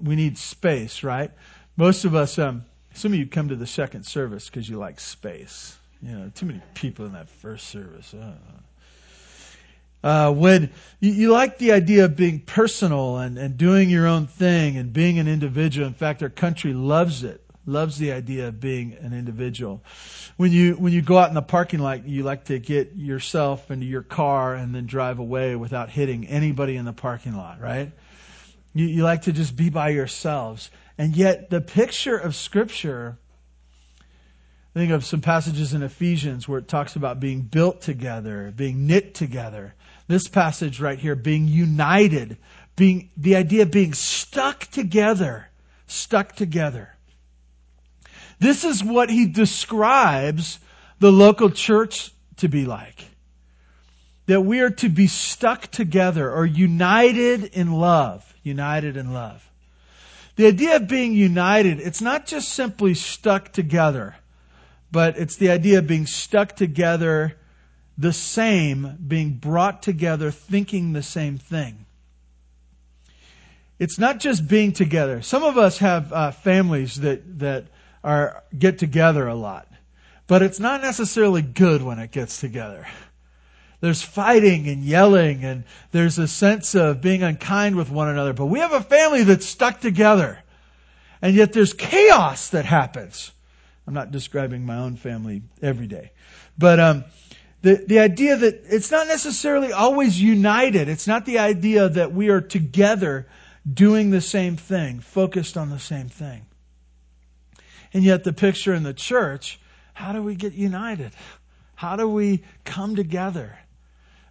we 0.02 0.16
need 0.16 0.38
space, 0.38 1.04
right? 1.04 1.32
Most 1.78 2.06
of 2.06 2.16
us, 2.16 2.38
um, 2.40 2.66
some 2.94 3.14
of 3.14 3.20
you 3.20 3.26
come 3.26 3.50
to 3.50 3.56
the 3.56 3.68
second 3.68 4.06
service 4.06 4.50
because 4.50 4.68
you 4.70 4.78
like 4.78 5.00
space. 5.00 5.78
You 6.02 6.12
know, 6.12 6.32
too 6.36 6.46
many 6.46 6.62
people 6.74 7.06
in 7.06 7.14
that 7.14 7.30
first 7.30 7.68
service. 7.68 8.14
Uh, 10.04 10.34
when 10.34 10.70
you, 11.00 11.12
you, 11.12 11.32
like 11.32 11.58
the 11.58 11.72
idea 11.72 12.04
of 12.04 12.16
being 12.16 12.42
personal 12.42 13.18
and, 13.18 13.38
and 13.38 13.58
doing 13.58 13.90
your 13.90 14.06
own 14.06 14.28
thing 14.28 14.76
and 14.76 14.92
being 14.92 15.18
an 15.18 15.30
individual. 15.30 15.88
In 15.88 15.94
fact, 15.94 16.22
our 16.22 16.30
country 16.30 16.74
loves 16.74 17.24
it, 17.24 17.42
loves 17.66 17.98
the 17.98 18.12
idea 18.12 18.50
of 18.50 18.60
being 18.60 18.98
an 19.00 19.14
individual. 19.14 19.82
When 20.36 20.52
you, 20.52 20.74
when 20.74 20.92
you 20.92 21.02
go 21.02 21.18
out 21.18 21.30
in 21.30 21.36
the 21.36 21.42
parking 21.42 21.80
lot, 21.80 22.06
you 22.06 22.24
like 22.24 22.46
to 22.46 22.60
get 22.60 22.98
yourself 22.98 23.72
into 23.72 23.86
your 23.86 24.04
car 24.04 24.56
and 24.56 24.76
then 24.76 24.88
drive 24.88 25.20
away 25.20 25.56
without 25.56 25.90
hitting 25.90 26.28
anybody 26.28 26.76
in 26.76 26.84
the 26.84 26.92
parking 26.92 27.38
lot, 27.38 27.62
right? 27.62 27.90
You, 28.74 28.86
you 28.86 29.03
like 29.03 29.24
to 29.24 29.32
just 29.32 29.56
be 29.56 29.70
by 29.70 29.89
yourselves. 29.89 30.70
And 30.98 31.15
yet 31.15 31.50
the 31.50 31.62
picture 31.62 32.18
of 32.18 32.36
scripture, 32.36 33.18
I 34.75 34.80
think 34.80 34.92
of 34.92 35.06
some 35.06 35.22
passages 35.22 35.74
in 35.74 35.84
Ephesians 35.84 36.48
where 36.48 36.60
it 36.60 36.68
talks 36.68 36.96
about 36.96 37.20
being 37.20 37.42
built 37.42 37.82
together, 37.82 38.51
being 38.56 38.88
knit 38.88 39.13
together. 39.13 39.75
This 40.08 40.27
passage 40.27 40.80
right 40.80 41.00
here, 41.00 41.15
being 41.15 41.48
united, 41.48 42.38
being, 42.75 43.12
the 43.15 43.36
idea 43.36 43.63
of 43.63 43.72
being 43.72 43.94
stuck 43.94 44.62
together, 44.68 45.48
stuck 45.88 46.36
together. 46.36 46.89
This 48.39 48.63
is 48.63 48.84
what 48.84 49.10
he 49.10 49.27
describes 49.27 50.60
the 51.00 51.12
local 51.12 51.50
church 51.50 52.12
to 52.38 52.50
be 52.50 52.65
like. 52.65 53.06
That 54.27 54.42
we 54.42 54.62
are 54.62 54.70
to 54.70 54.89
be 54.89 55.08
stuck 55.08 55.68
together 55.68 56.32
or 56.32 56.46
united 56.46 57.44
in 57.44 57.72
love. 57.74 58.34
United 58.44 58.98
in 58.98 59.13
love. 59.13 59.48
The 60.36 60.48
idea 60.48 60.77
of 60.77 60.88
being 60.88 61.13
united, 61.13 61.80
it's 61.80 62.01
not 62.01 62.25
just 62.25 62.50
simply 62.50 62.96
stuck 62.96 63.51
together, 63.51 64.15
but 64.92 65.18
it's 65.18 65.36
the 65.36 65.51
idea 65.51 65.80
of 65.80 65.88
being 65.88 66.08
stuck 66.08 66.56
together 66.56 67.38
the 67.98 68.13
same, 68.13 68.98
being 69.08 69.34
brought 69.34 69.84
together, 69.84 70.32
thinking 70.32 70.94
the 70.94 71.03
same 71.03 71.38
thing. 71.38 71.86
It's 73.77 74.00
not 74.00 74.20
just 74.20 74.48
being 74.48 74.72
together. 74.72 75.22
Some 75.22 75.44
of 75.44 75.58
us 75.58 75.77
have 75.80 76.12
uh, 76.13 76.32
families 76.32 76.96
that, 77.01 77.39
that 77.39 77.65
are, 78.03 78.44
get 78.58 78.80
together 78.80 79.27
a 79.27 79.36
lot, 79.36 79.68
but 80.25 80.42
it's 80.42 80.60
not 80.60 80.82
necessarily 80.82 81.42
good 81.42 81.84
when 81.84 82.00
it 82.00 82.12
gets 82.12 82.39
together. 82.39 82.88
There's 83.84 84.02
fighting 84.02 84.70
and 84.70 84.82
yelling 84.82 85.44
and 85.44 85.66
there's 85.92 86.18
a 86.18 86.25
sense 86.25 86.74
of 86.74 87.02
being 87.02 87.22
unkind 87.22 87.75
with 87.75 87.90
one 87.90 88.08
another. 88.08 88.32
But 88.32 88.46
we 88.46 88.60
have 88.60 88.72
a 88.72 88.80
family 88.80 89.24
that's 89.24 89.46
stuck 89.46 89.82
together. 89.82 90.40
And 91.22 91.36
yet 91.36 91.52
there's 91.52 91.74
chaos 91.74 92.52
that 92.52 92.63
happens. 92.63 93.34
I'm 93.86 93.94
not 93.94 94.10
describing 94.10 94.66
my 94.66 94.78
own 94.78 94.96
family 94.96 95.42
every 95.62 95.88
day. 95.88 96.13
But, 96.58 96.80
um, 96.80 97.04
the, 97.62 97.75
the 97.75 98.00
idea 98.00 98.38
that 98.38 98.62
it's 98.70 98.90
not 98.90 99.08
necessarily 99.08 99.74
always 99.74 100.22
united. 100.22 100.88
It's 100.88 101.06
not 101.06 101.25
the 101.25 101.40
idea 101.40 101.90
that 101.90 102.13
we 102.13 102.30
are 102.30 102.40
together 102.40 103.28
doing 103.70 104.12
the 104.12 104.22
same 104.22 104.56
thing, 104.56 105.02
focused 105.02 105.58
on 105.58 105.70
the 105.70 105.80
same 105.80 106.08
thing. 106.08 106.46
And 107.94 108.05
yet 108.05 108.24
the 108.24 108.31
picture 108.31 108.74
in 108.74 108.84
the 108.84 108.94
church, 108.94 109.60
how 109.94 110.14
do 110.14 110.24
we 110.24 110.36
get 110.36 110.53
united? 110.53 111.12
How 111.75 111.98
do 111.98 112.07
we 112.07 112.44
come 112.64 112.96
together? 112.96 113.57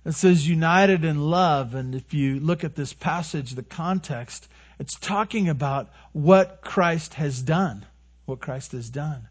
It 0.04 0.12
says 0.12 0.48
united 0.48 1.04
in 1.04 1.20
love. 1.20 1.74
And 1.74 1.94
if 1.94 2.12
you 2.12 2.40
look 2.40 2.64
at 2.64 2.74
this 2.74 2.92
passage, 2.92 3.52
the 3.52 3.62
context, 3.62 4.48
it's 4.78 4.98
talking 4.98 5.48
about 5.48 5.90
what 6.12 6.60
Christ 6.62 7.14
has 7.14 7.40
done. 7.40 7.86
What 8.24 8.40
Christ 8.40 8.72
has 8.72 8.90
done. 8.90 9.28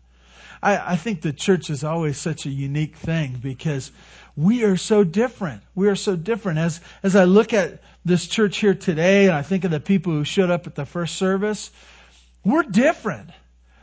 I, 0.63 0.93
I 0.93 0.95
think 0.95 1.21
the 1.21 1.33
church 1.33 1.69
is 1.69 1.83
always 1.83 2.17
such 2.17 2.45
a 2.45 2.49
unique 2.49 2.95
thing 2.95 3.37
because 3.41 3.91
we 4.35 4.63
are 4.63 4.77
so 4.77 5.03
different. 5.03 5.63
We 5.75 5.89
are 5.89 5.95
so 5.95 6.15
different. 6.15 6.59
As, 6.59 6.79
as 7.03 7.15
I 7.15 7.25
look 7.25 7.53
at 7.53 7.81
this 8.05 8.27
church 8.27 8.57
here 8.57 8.75
today 8.75 9.25
and 9.25 9.35
I 9.35 9.41
think 9.41 9.63
of 9.63 9.71
the 9.71 9.79
people 9.79 10.13
who 10.13 10.23
showed 10.23 10.49
up 10.49 10.67
at 10.67 10.75
the 10.75 10.85
first 10.85 11.15
service, 11.15 11.71
we're 12.45 12.63
different. 12.63 13.29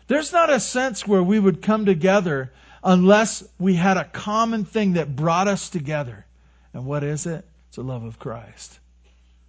There's 0.06 0.32
not 0.32 0.50
a 0.50 0.60
sense 0.60 1.06
where 1.06 1.22
we 1.22 1.38
would 1.38 1.60
come 1.60 1.84
together 1.84 2.52
unless 2.82 3.44
we 3.58 3.74
had 3.74 3.96
a 3.96 4.04
common 4.04 4.64
thing 4.64 4.94
that 4.94 5.14
brought 5.14 5.48
us 5.48 5.68
together. 5.68 6.24
And 6.78 6.86
what 6.86 7.02
is 7.02 7.26
it? 7.26 7.44
It's 7.66 7.74
the 7.74 7.82
love 7.82 8.04
of 8.04 8.20
Christ. 8.20 8.78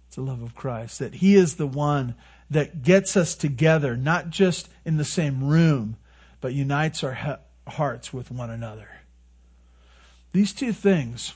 It's 0.08 0.16
the 0.16 0.22
love 0.22 0.42
of 0.42 0.56
Christ. 0.56 0.98
That 0.98 1.14
He 1.14 1.36
is 1.36 1.54
the 1.54 1.66
one 1.66 2.16
that 2.50 2.82
gets 2.82 3.16
us 3.16 3.36
together, 3.36 3.96
not 3.96 4.30
just 4.30 4.68
in 4.84 4.96
the 4.96 5.04
same 5.04 5.44
room, 5.44 5.96
but 6.40 6.54
unites 6.54 7.04
our 7.04 7.14
he- 7.14 7.70
hearts 7.70 8.12
with 8.12 8.32
one 8.32 8.50
another. 8.50 8.88
These 10.32 10.54
two 10.54 10.72
things 10.72 11.32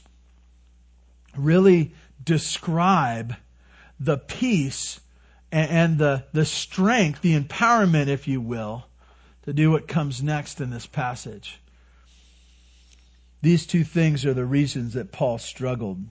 really 1.36 1.94
describe 2.24 3.36
the 4.00 4.18
peace 4.18 4.98
and 5.52 5.96
the, 5.96 6.24
the 6.32 6.44
strength, 6.44 7.20
the 7.20 7.38
empowerment, 7.38 8.08
if 8.08 8.26
you 8.26 8.40
will, 8.40 8.84
to 9.44 9.52
do 9.52 9.70
what 9.70 9.86
comes 9.86 10.24
next 10.24 10.60
in 10.60 10.70
this 10.70 10.86
passage. 10.86 11.60
These 13.44 13.66
two 13.66 13.84
things 13.84 14.24
are 14.24 14.32
the 14.32 14.46
reasons 14.46 14.94
that 14.94 15.12
Paul 15.12 15.36
struggled. 15.36 16.02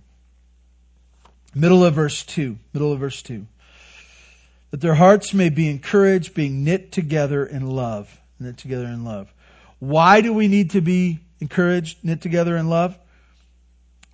Middle 1.55 1.83
of 1.83 1.95
verse 1.95 2.23
2. 2.23 2.59
Middle 2.73 2.93
of 2.93 2.99
verse 2.99 3.23
2. 3.23 3.47
That 4.69 4.81
their 4.81 4.93
hearts 4.93 5.33
may 5.33 5.49
be 5.49 5.67
encouraged, 5.67 6.35
being 6.35 6.63
knit 6.63 6.91
together 6.91 7.43
in 7.43 7.65
love. 7.65 8.15
Knit 8.39 8.57
together 8.57 8.85
in 8.85 9.03
love. 9.03 9.33
Why 9.79 10.21
do 10.21 10.31
we 10.31 10.47
need 10.47 10.69
to 10.71 10.81
be 10.81 11.21
encouraged, 11.39 11.97
knit 12.03 12.21
together 12.21 12.55
in 12.55 12.69
love? 12.69 12.95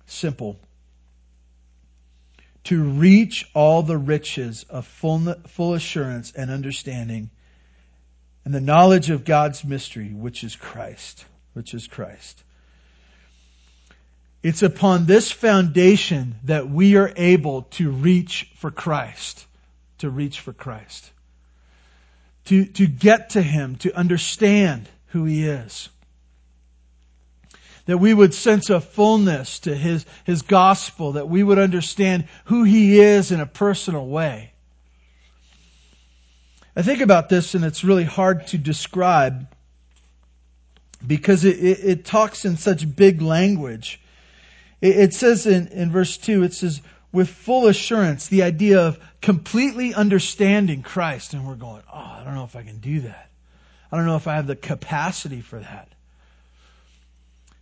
Simple. 0.06 0.58
To 2.64 2.82
reach 2.82 3.50
all 3.52 3.82
the 3.82 3.98
riches 3.98 4.64
of 4.70 4.86
full, 4.86 5.34
full 5.46 5.74
assurance 5.74 6.32
and 6.32 6.50
understanding 6.50 7.28
and 8.46 8.54
the 8.54 8.62
knowledge 8.62 9.10
of 9.10 9.26
God's 9.26 9.62
mystery, 9.62 10.08
which 10.08 10.42
is 10.42 10.56
Christ. 10.56 11.26
Which 11.52 11.74
is 11.74 11.86
Christ. 11.86 12.42
It's 14.42 14.62
upon 14.62 15.04
this 15.04 15.30
foundation 15.30 16.36
that 16.44 16.70
we 16.70 16.96
are 16.96 17.12
able 17.16 17.62
to 17.62 17.90
reach 17.90 18.50
for 18.56 18.70
Christ. 18.70 19.46
To 19.98 20.08
reach 20.08 20.40
for 20.40 20.52
Christ. 20.52 21.10
To, 22.46 22.64
to 22.64 22.86
get 22.86 23.30
to 23.30 23.42
Him, 23.42 23.76
to 23.76 23.94
understand 23.94 24.88
who 25.08 25.24
He 25.24 25.46
is. 25.46 25.90
That 27.84 27.98
we 27.98 28.14
would 28.14 28.32
sense 28.32 28.70
a 28.70 28.80
fullness 28.80 29.58
to 29.60 29.74
His, 29.74 30.06
His 30.24 30.42
gospel, 30.42 31.12
that 31.12 31.28
we 31.28 31.42
would 31.42 31.58
understand 31.58 32.24
who 32.46 32.64
He 32.64 32.98
is 32.98 33.32
in 33.32 33.40
a 33.40 33.46
personal 33.46 34.06
way. 34.06 34.52
I 36.74 36.82
think 36.82 37.02
about 37.02 37.28
this 37.28 37.54
and 37.54 37.64
it's 37.64 37.84
really 37.84 38.04
hard 38.04 38.46
to 38.48 38.58
describe 38.58 39.48
because 41.06 41.44
it, 41.44 41.58
it, 41.58 41.84
it 41.84 42.04
talks 42.04 42.44
in 42.44 42.56
such 42.56 42.96
big 42.96 43.20
language. 43.20 44.00
It 44.80 45.12
says 45.12 45.46
in, 45.46 45.68
in 45.68 45.90
verse 45.90 46.16
2, 46.16 46.42
it 46.42 46.54
says, 46.54 46.80
with 47.12 47.28
full 47.28 47.66
assurance, 47.66 48.28
the 48.28 48.42
idea 48.42 48.80
of 48.80 48.98
completely 49.20 49.94
understanding 49.94 50.82
Christ. 50.82 51.34
And 51.34 51.46
we're 51.46 51.54
going, 51.54 51.82
oh, 51.92 51.98
I 51.98 52.22
don't 52.24 52.34
know 52.34 52.44
if 52.44 52.56
I 52.56 52.62
can 52.62 52.78
do 52.78 53.00
that. 53.00 53.30
I 53.92 53.96
don't 53.96 54.06
know 54.06 54.16
if 54.16 54.28
I 54.28 54.36
have 54.36 54.46
the 54.46 54.56
capacity 54.56 55.40
for 55.40 55.58
that. 55.58 55.88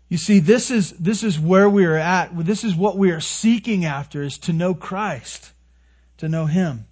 You 0.09 0.17
see, 0.17 0.39
this 0.39 0.71
is, 0.71 0.93
this 0.93 1.23
is 1.23 1.39
where 1.39 1.69
we 1.69 1.85
are 1.85 1.97
at. 1.97 2.31
This 2.47 2.65
is 2.65 2.75
what 2.75 2.97
we 2.97 3.11
are 3.11 3.21
seeking 3.21 3.85
after 3.85 4.23
is 4.23 4.39
to 4.39 4.53
know 4.53 4.75
Christ, 4.75 5.53
to 6.19 6.29
know 6.29 6.47
Him. 6.47 6.87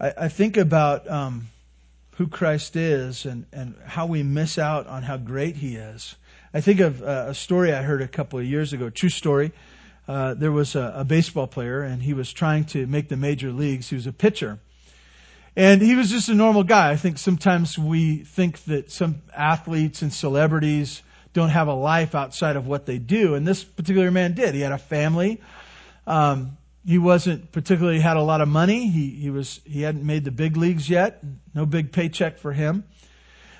I, 0.00 0.12
I 0.18 0.28
think 0.28 0.56
about 0.56 1.08
um, 1.08 1.48
who 2.16 2.26
Christ 2.26 2.74
is 2.76 3.24
and, 3.24 3.46
and 3.52 3.76
how 3.84 4.06
we 4.06 4.22
miss 4.22 4.58
out 4.58 4.86
on 4.86 5.02
how 5.02 5.16
great 5.16 5.56
He 5.56 5.76
is. 5.76 6.16
I 6.56 6.60
think 6.60 6.78
of 6.78 7.02
uh, 7.02 7.26
a 7.30 7.34
story 7.34 7.72
I 7.72 7.82
heard 7.82 8.00
a 8.00 8.06
couple 8.06 8.38
of 8.38 8.44
years 8.44 8.72
ago, 8.72 8.88
true 8.88 9.08
story. 9.08 9.50
Uh, 10.06 10.34
there 10.34 10.52
was 10.52 10.76
a, 10.76 10.94
a, 10.98 11.04
baseball 11.04 11.48
player 11.48 11.82
and 11.82 12.00
he 12.00 12.14
was 12.14 12.32
trying 12.32 12.66
to 12.66 12.86
make 12.86 13.08
the 13.08 13.16
major 13.16 13.50
leagues. 13.50 13.88
He 13.88 13.96
was 13.96 14.06
a 14.06 14.12
pitcher. 14.12 14.60
And 15.56 15.82
he 15.82 15.96
was 15.96 16.10
just 16.10 16.28
a 16.28 16.34
normal 16.34 16.62
guy. 16.62 16.92
I 16.92 16.96
think 16.96 17.18
sometimes 17.18 17.76
we 17.76 18.18
think 18.18 18.62
that 18.66 18.92
some 18.92 19.22
athletes 19.36 20.02
and 20.02 20.12
celebrities 20.12 21.02
don't 21.32 21.48
have 21.48 21.66
a 21.66 21.74
life 21.74 22.14
outside 22.14 22.54
of 22.54 22.68
what 22.68 22.86
they 22.86 22.98
do. 22.98 23.34
And 23.34 23.44
this 23.44 23.64
particular 23.64 24.12
man 24.12 24.34
did. 24.34 24.54
He 24.54 24.60
had 24.60 24.72
a 24.72 24.78
family. 24.78 25.40
Um, 26.06 26.56
he 26.86 26.98
wasn't 26.98 27.50
particularly 27.50 27.98
had 27.98 28.16
a 28.16 28.22
lot 28.22 28.40
of 28.40 28.46
money. 28.46 28.88
He, 28.88 29.10
he 29.10 29.30
was, 29.30 29.60
he 29.64 29.82
hadn't 29.82 30.06
made 30.06 30.22
the 30.22 30.30
big 30.30 30.56
leagues 30.56 30.88
yet. 30.88 31.20
No 31.52 31.66
big 31.66 31.90
paycheck 31.90 32.38
for 32.38 32.52
him. 32.52 32.84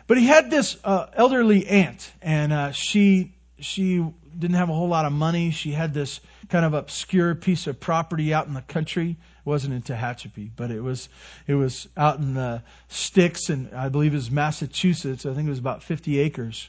But 0.07 0.19
he 0.19 0.27
had 0.27 0.51
this 0.51 0.77
uh, 0.85 1.07
elderly 1.14 1.67
aunt, 1.67 2.12
and 2.21 2.53
uh, 2.53 2.73
she 2.73 3.33
she 3.59 4.05
didn't 4.38 4.57
have 4.57 4.69
a 4.69 4.75
whole 4.75 4.88
lot 4.88 5.07
of 5.07 5.12
money. 5.12 5.51
She 5.51 5.73
had 5.73 5.95
this 5.95 6.21
kind 6.49 6.64
of 6.64 6.75
obscure 6.75 7.35
piece 7.35 7.67
of 7.67 7.81
property 7.81 8.35
out 8.35 8.47
in 8.47 8.55
the 8.55 8.62
country. 8.62 9.11
It 9.11 9.47
wasn't 9.47 9.75
in 9.75 9.83
Tehachapi, 9.83 10.51
but 10.57 10.71
it 10.71 10.83
was 10.83 11.09
it 11.47 11.55
was 11.55 11.88
out 11.97 12.19
in 12.19 12.35
the 12.35 12.62
sticks, 12.88 13.49
and 13.49 13.75
I 13.75 13.88
believe 13.88 14.12
it 14.12 14.17
was 14.17 14.31
Massachusetts. 14.31 15.25
I 15.25 15.33
think 15.35 15.47
it 15.47 15.51
was 15.51 15.59
about 15.59 15.83
50 15.83 16.19
acres. 16.19 16.69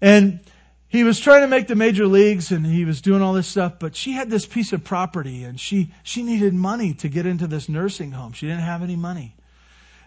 And 0.00 0.40
he 0.88 1.04
was 1.04 1.20
trying 1.20 1.42
to 1.42 1.48
make 1.48 1.68
the 1.68 1.74
major 1.74 2.06
leagues, 2.06 2.52
and 2.52 2.64
he 2.64 2.84
was 2.84 3.00
doing 3.00 3.22
all 3.22 3.32
this 3.32 3.46
stuff. 3.46 3.74
But 3.78 3.96
she 3.96 4.12
had 4.12 4.30
this 4.30 4.46
piece 4.46 4.72
of 4.72 4.84
property, 4.84 5.44
and 5.44 5.58
she 5.58 5.92
she 6.04 6.22
needed 6.22 6.54
money 6.54 6.94
to 6.94 7.08
get 7.08 7.26
into 7.26 7.48
this 7.48 7.68
nursing 7.68 8.12
home. 8.12 8.32
She 8.32 8.46
didn't 8.46 8.62
have 8.62 8.82
any 8.82 8.96
money. 8.96 9.34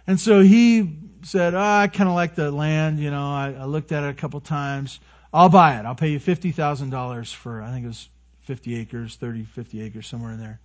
And 0.08 0.20
so 0.20 0.42
he 0.42 0.98
said, 1.24 1.54
oh, 1.54 1.60
I 1.60 1.88
kind 1.88 2.10
of 2.10 2.16
like 2.16 2.36
the 2.36 2.52
land, 2.52 3.00
you 3.00 3.12
know, 3.12 3.26
I, 3.26 3.56
I 3.60 3.66
looked 3.66 3.92
at 3.92 4.04
it 4.04 4.10
a 4.10 4.14
couple 4.14 4.40
times. 4.42 5.00
I'll 5.34 5.50
buy 5.50 5.80
it. 5.80 5.86
I'll 5.86 5.96
pay 5.96 6.10
you 6.10 6.20
$50,000 6.20 7.34
for, 7.34 7.62
I 7.62 7.72
think 7.72 7.86
it 7.86 7.88
was 7.88 8.10
50 8.42 8.76
acres, 8.76 9.16
30, 9.16 9.44
50 9.46 9.82
acres, 9.82 10.08
somewhere 10.08 10.34
in 10.34 10.40
there. 10.40 10.60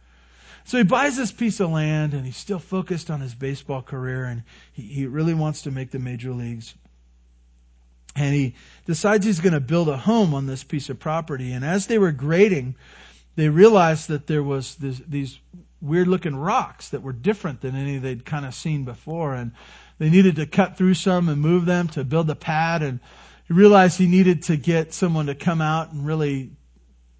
So 0.64 0.76
he 0.76 0.84
buys 0.84 1.16
this 1.16 1.32
piece 1.32 1.60
of 1.60 1.70
land 1.70 2.12
and 2.12 2.26
he's 2.26 2.36
still 2.36 2.58
focused 2.58 3.10
on 3.10 3.20
his 3.20 3.34
baseball 3.34 3.80
career 3.80 4.24
and 4.24 4.42
he, 4.72 4.82
he 4.82 5.06
really 5.06 5.34
wants 5.34 5.62
to 5.62 5.70
make 5.70 5.90
the 5.90 5.98
major 5.98 6.32
leagues. 6.32 6.74
And 8.14 8.34
he 8.34 8.54
decides 8.84 9.24
he's 9.24 9.40
going 9.40 9.52
to 9.52 9.60
build 9.60 9.88
a 9.88 9.96
home 9.96 10.34
on 10.34 10.46
this 10.46 10.64
piece 10.64 10.90
of 10.90 10.98
property. 10.98 11.52
And 11.52 11.64
as 11.64 11.86
they 11.86 11.98
were 11.98 12.12
grading, 12.12 12.74
they 13.36 13.48
realized 13.48 14.08
that 14.08 14.26
there 14.26 14.42
was 14.42 14.74
this, 14.74 15.00
these 15.06 15.38
weird 15.80 16.08
looking 16.08 16.34
rocks 16.34 16.90
that 16.90 17.02
were 17.02 17.12
different 17.12 17.60
than 17.60 17.76
any 17.76 17.98
they'd 17.98 18.24
kind 18.24 18.44
of 18.44 18.54
seen 18.54 18.84
before. 18.84 19.34
And 19.34 19.52
they 19.98 20.10
needed 20.10 20.36
to 20.36 20.46
cut 20.46 20.76
through 20.76 20.94
some 20.94 21.28
and 21.28 21.40
move 21.40 21.66
them 21.66 21.88
to 21.88 22.04
build 22.04 22.28
a 22.30 22.34
pad. 22.34 22.82
And 22.82 23.00
he 23.46 23.54
realized 23.54 23.98
he 23.98 24.06
needed 24.06 24.44
to 24.44 24.56
get 24.56 24.92
someone 24.92 25.26
to 25.26 25.34
come 25.34 25.60
out 25.60 25.92
and 25.92 26.04
really, 26.06 26.50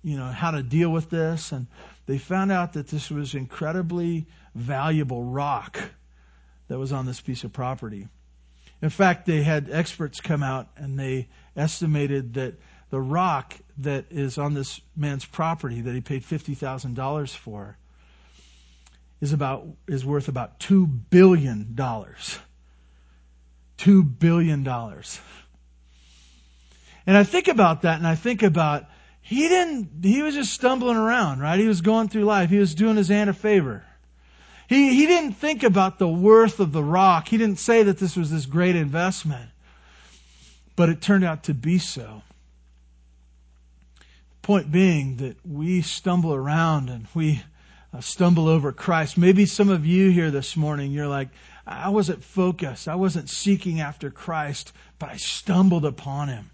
you 0.02 0.16
know, 0.16 0.26
how 0.26 0.50
to 0.50 0.62
deal 0.62 0.90
with 0.90 1.10
this. 1.10 1.52
And 1.52 1.66
they 2.06 2.18
found 2.18 2.52
out 2.52 2.72
that 2.74 2.88
this 2.88 3.10
was 3.10 3.34
incredibly 3.34 4.26
valuable 4.54 5.24
rock 5.24 5.78
that 6.68 6.78
was 6.78 6.92
on 6.92 7.06
this 7.06 7.20
piece 7.20 7.44
of 7.44 7.52
property. 7.52 8.08
In 8.80 8.90
fact, 8.90 9.26
they 9.26 9.42
had 9.42 9.70
experts 9.70 10.20
come 10.20 10.42
out 10.42 10.68
and 10.76 10.98
they 10.98 11.28
estimated 11.56 12.34
that 12.34 12.54
the 12.90 13.00
rock 13.00 13.54
that 13.78 14.06
is 14.10 14.38
on 14.38 14.54
this 14.54 14.80
man's 14.96 15.24
property 15.24 15.80
that 15.80 15.94
he 15.94 16.00
paid 16.00 16.22
$50,000 16.22 17.36
for 17.36 17.76
is 19.20 19.32
about 19.32 19.66
is 19.86 20.04
worth 20.04 20.28
about 20.28 20.60
2 20.60 20.86
billion 20.86 21.74
dollars. 21.74 22.38
2 23.78 24.02
billion 24.02 24.62
dollars. 24.62 25.20
And 27.06 27.16
I 27.16 27.24
think 27.24 27.48
about 27.48 27.82
that 27.82 27.98
and 27.98 28.06
I 28.06 28.14
think 28.14 28.42
about 28.42 28.84
he 29.20 29.48
didn't 29.48 29.90
he 30.02 30.22
was 30.22 30.34
just 30.34 30.52
stumbling 30.52 30.96
around, 30.96 31.40
right? 31.40 31.58
He 31.58 31.66
was 31.66 31.80
going 31.80 32.08
through 32.08 32.24
life. 32.24 32.50
He 32.50 32.58
was 32.58 32.74
doing 32.74 32.96
his 32.96 33.10
aunt 33.10 33.30
a 33.30 33.34
favor. 33.34 33.84
He 34.68 34.94
he 34.94 35.06
didn't 35.06 35.32
think 35.32 35.62
about 35.62 35.98
the 35.98 36.08
worth 36.08 36.60
of 36.60 36.72
the 36.72 36.84
rock. 36.84 37.28
He 37.28 37.38
didn't 37.38 37.58
say 37.58 37.84
that 37.84 37.98
this 37.98 38.16
was 38.16 38.30
this 38.30 38.46
great 38.46 38.76
investment. 38.76 39.50
But 40.76 40.90
it 40.90 41.02
turned 41.02 41.24
out 41.24 41.44
to 41.44 41.54
be 41.54 41.78
so. 41.78 42.22
Point 44.42 44.70
being 44.70 45.16
that 45.16 45.36
we 45.44 45.82
stumble 45.82 46.32
around 46.32 46.88
and 46.88 47.06
we 47.14 47.42
stumble 48.00 48.48
over 48.48 48.72
Christ. 48.72 49.18
Maybe 49.18 49.46
some 49.46 49.68
of 49.68 49.86
you 49.86 50.10
here 50.10 50.30
this 50.30 50.56
morning, 50.56 50.92
you're 50.92 51.08
like, 51.08 51.28
I 51.66 51.90
wasn't 51.90 52.24
focused. 52.24 52.88
I 52.88 52.94
wasn't 52.94 53.28
seeking 53.28 53.80
after 53.80 54.10
Christ, 54.10 54.72
but 54.98 55.10
I 55.10 55.16
stumbled 55.16 55.84
upon 55.84 56.28
him. 56.28 56.50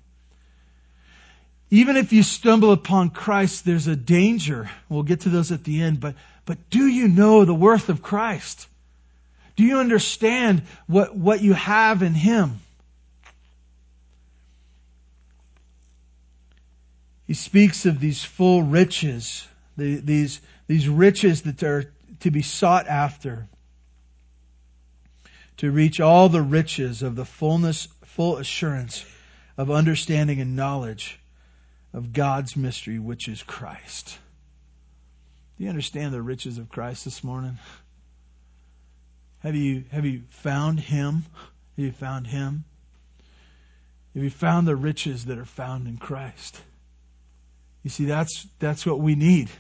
Even 1.71 1.97
if 1.97 2.13
you 2.13 2.23
stumble 2.23 2.73
upon 2.73 3.11
Christ, 3.11 3.65
there's 3.65 3.87
a 3.87 3.97
danger. 3.97 4.71
We'll 4.89 5.03
get 5.03 5.21
to 5.21 5.29
those 5.29 5.51
at 5.53 5.65
the 5.65 5.83
end, 5.83 6.01
but, 6.01 6.15
but 6.45 6.71
do 6.71 6.87
you 6.87 7.09
know 7.09 7.45
the 7.45 7.55
worth 7.55 7.89
of 7.89 8.03
Christ? 8.03 8.69
Do 9.57 9.65
you 9.65 9.79
understand 9.79 10.63
what, 10.87 11.17
what 11.17 11.43
you 11.43 11.53
have 11.53 12.03
in 12.03 12.15
Him? 12.15 12.61
He 17.27 17.35
speaks 17.35 17.87
of 17.87 18.01
these 18.01 18.23
full 18.23 18.63
riches, 18.63 19.47
the, 19.77 19.97
these, 19.97 20.41
these 20.67 20.89
riches 20.89 21.43
that 21.43 21.63
are 21.63 21.93
to 22.21 22.31
be 22.31 22.43
sought 22.43 22.87
after 22.87 23.49
to 25.59 25.71
reach 25.71 26.01
all 26.01 26.29
the 26.29 26.43
riches 26.43 27.03
of 27.03 27.17
the 27.17 27.25
fullness, 27.25 27.89
full 28.05 28.39
assurance 28.39 29.05
of 29.57 29.71
understanding 29.71 30.41
and 30.41 30.57
knowledge 30.57 31.21
of 31.93 32.13
God's 32.13 32.57
mystery, 32.57 32.99
which 32.99 33.29
is 33.29 33.43
Christ. 33.43 34.19
Do 35.57 35.65
you 35.65 35.71
understand 35.71 36.13
the 36.13 36.23
riches 36.23 36.59
of 36.59 36.69
Christ 36.69 37.05
this 37.05 37.23
morning? 37.23 37.59
Have 39.41 39.55
you, 39.55 39.85
have 39.93 40.05
you 40.05 40.23
found 40.31 40.81
Him? 40.81 41.25
Have 41.77 41.85
you 41.85 41.93
found 41.93 42.27
Him? 42.27 42.65
Have 44.15 44.25
you 44.25 44.31
found 44.31 44.67
the 44.67 44.75
riches 44.75 45.27
that 45.27 45.39
are 45.39 45.45
found 45.45 45.87
in 45.87 45.99
Christ? 45.99 46.61
You 47.85 47.91
see, 47.91 48.07
that's, 48.07 48.47
that's 48.59 48.87
what 48.87 48.99
we 48.99 49.15
need. 49.15 49.51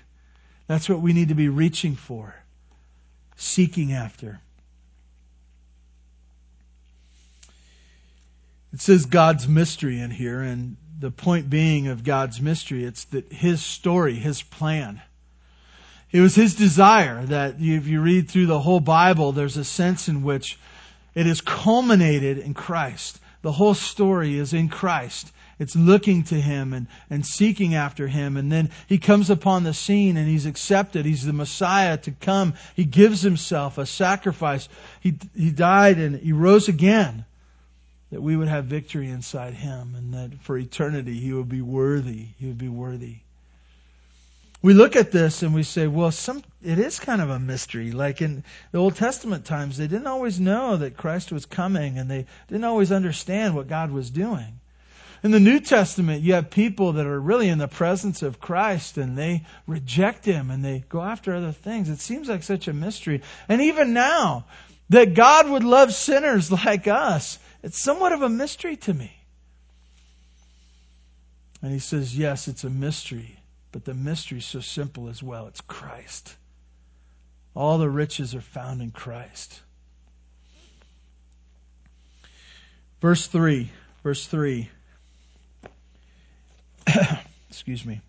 That's 0.66 0.88
what 0.88 1.00
we 1.00 1.12
need 1.12 1.28
to 1.28 1.34
be 1.34 1.48
reaching 1.48 1.94
for, 1.94 2.34
seeking 3.36 3.92
after. 3.92 4.40
It 8.72 8.80
says 8.80 9.06
God's 9.06 9.46
mystery 9.46 10.00
in 10.00 10.10
here, 10.10 10.40
and 10.40 10.76
the 10.98 11.10
point 11.10 11.50
being 11.50 11.88
of 11.88 12.02
God's 12.02 12.40
mystery, 12.40 12.84
it's 12.84 13.04
that 13.06 13.32
His 13.32 13.62
story, 13.62 14.14
His 14.14 14.42
plan. 14.42 15.02
It 16.10 16.20
was 16.20 16.34
His 16.34 16.54
desire 16.54 17.24
that 17.26 17.56
if 17.60 17.86
you 17.86 18.00
read 18.00 18.28
through 18.28 18.46
the 18.46 18.60
whole 18.60 18.80
Bible, 18.80 19.32
there's 19.32 19.56
a 19.56 19.64
sense 19.64 20.08
in 20.08 20.22
which 20.22 20.58
it 21.14 21.26
is 21.26 21.40
culminated 21.40 22.38
in 22.38 22.54
Christ. 22.54 23.20
The 23.42 23.52
whole 23.52 23.74
story 23.74 24.38
is 24.38 24.52
in 24.52 24.68
Christ. 24.68 25.30
It's 25.58 25.76
looking 25.76 26.24
to 26.24 26.34
Him 26.34 26.72
and, 26.72 26.86
and 27.10 27.24
seeking 27.24 27.74
after 27.74 28.08
Him. 28.08 28.36
And 28.36 28.50
then 28.50 28.70
He 28.86 28.98
comes 28.98 29.30
upon 29.30 29.64
the 29.64 29.74
scene 29.74 30.16
and 30.16 30.28
He's 30.28 30.46
accepted. 30.46 31.04
He's 31.04 31.24
the 31.24 31.32
Messiah 31.32 31.96
to 31.98 32.10
come. 32.10 32.54
He 32.74 32.84
gives 32.84 33.22
Himself 33.22 33.78
a 33.78 33.86
sacrifice. 33.86 34.68
He, 35.00 35.18
he 35.36 35.50
died 35.50 35.98
and 35.98 36.16
He 36.16 36.32
rose 36.32 36.68
again 36.68 37.24
that 38.10 38.22
we 38.22 38.36
would 38.36 38.48
have 38.48 38.66
victory 38.66 39.08
inside 39.08 39.54
Him 39.54 39.94
and 39.96 40.14
that 40.14 40.38
for 40.40 40.56
eternity 40.56 41.14
He 41.14 41.32
would 41.32 41.48
be 41.48 41.62
worthy. 41.62 42.26
He 42.38 42.46
would 42.46 42.58
be 42.58 42.68
worthy. 42.68 43.18
We 44.64 44.72
look 44.72 44.96
at 44.96 45.12
this 45.12 45.42
and 45.42 45.54
we 45.54 45.62
say, 45.62 45.86
well, 45.88 46.10
some, 46.10 46.42
it 46.62 46.78
is 46.78 46.98
kind 46.98 47.20
of 47.20 47.28
a 47.28 47.38
mystery. 47.38 47.92
Like 47.92 48.22
in 48.22 48.42
the 48.72 48.78
Old 48.78 48.96
Testament 48.96 49.44
times, 49.44 49.76
they 49.76 49.86
didn't 49.86 50.06
always 50.06 50.40
know 50.40 50.78
that 50.78 50.96
Christ 50.96 51.30
was 51.30 51.44
coming 51.44 51.98
and 51.98 52.10
they 52.10 52.24
didn't 52.48 52.64
always 52.64 52.90
understand 52.90 53.54
what 53.54 53.68
God 53.68 53.90
was 53.90 54.08
doing. 54.08 54.60
In 55.24 55.30
the 55.30 55.40
New 55.40 55.58
Testament, 55.58 56.22
you 56.22 56.34
have 56.34 56.50
people 56.50 56.92
that 56.92 57.06
are 57.06 57.18
really 57.18 57.48
in 57.48 57.56
the 57.56 57.66
presence 57.66 58.22
of 58.22 58.40
Christ 58.40 58.98
and 58.98 59.16
they 59.16 59.46
reject 59.66 60.26
Him 60.26 60.50
and 60.50 60.62
they 60.62 60.84
go 60.90 61.00
after 61.00 61.34
other 61.34 61.50
things. 61.50 61.88
It 61.88 61.98
seems 61.98 62.28
like 62.28 62.42
such 62.42 62.68
a 62.68 62.74
mystery. 62.74 63.22
And 63.48 63.62
even 63.62 63.94
now, 63.94 64.44
that 64.90 65.14
God 65.14 65.48
would 65.48 65.64
love 65.64 65.94
sinners 65.94 66.52
like 66.64 66.86
us, 66.86 67.38
it's 67.62 67.78
somewhat 67.78 68.12
of 68.12 68.20
a 68.20 68.28
mystery 68.28 68.76
to 68.76 68.92
me. 68.92 69.16
And 71.62 71.72
he 71.72 71.78
says, 71.78 72.16
yes, 72.16 72.46
it's 72.46 72.64
a 72.64 72.70
mystery, 72.70 73.38
but 73.72 73.86
the 73.86 73.94
mystery 73.94 74.38
is 74.38 74.44
so 74.44 74.60
simple 74.60 75.08
as 75.08 75.22
well. 75.22 75.46
It's 75.46 75.62
Christ. 75.62 76.36
All 77.56 77.78
the 77.78 77.88
riches 77.88 78.34
are 78.34 78.42
found 78.42 78.82
in 78.82 78.90
Christ. 78.90 79.58
Verse 83.00 83.26
3, 83.26 83.70
verse 84.02 84.26
3. 84.26 84.68
Excuse 87.48 87.84
me. 87.84 88.00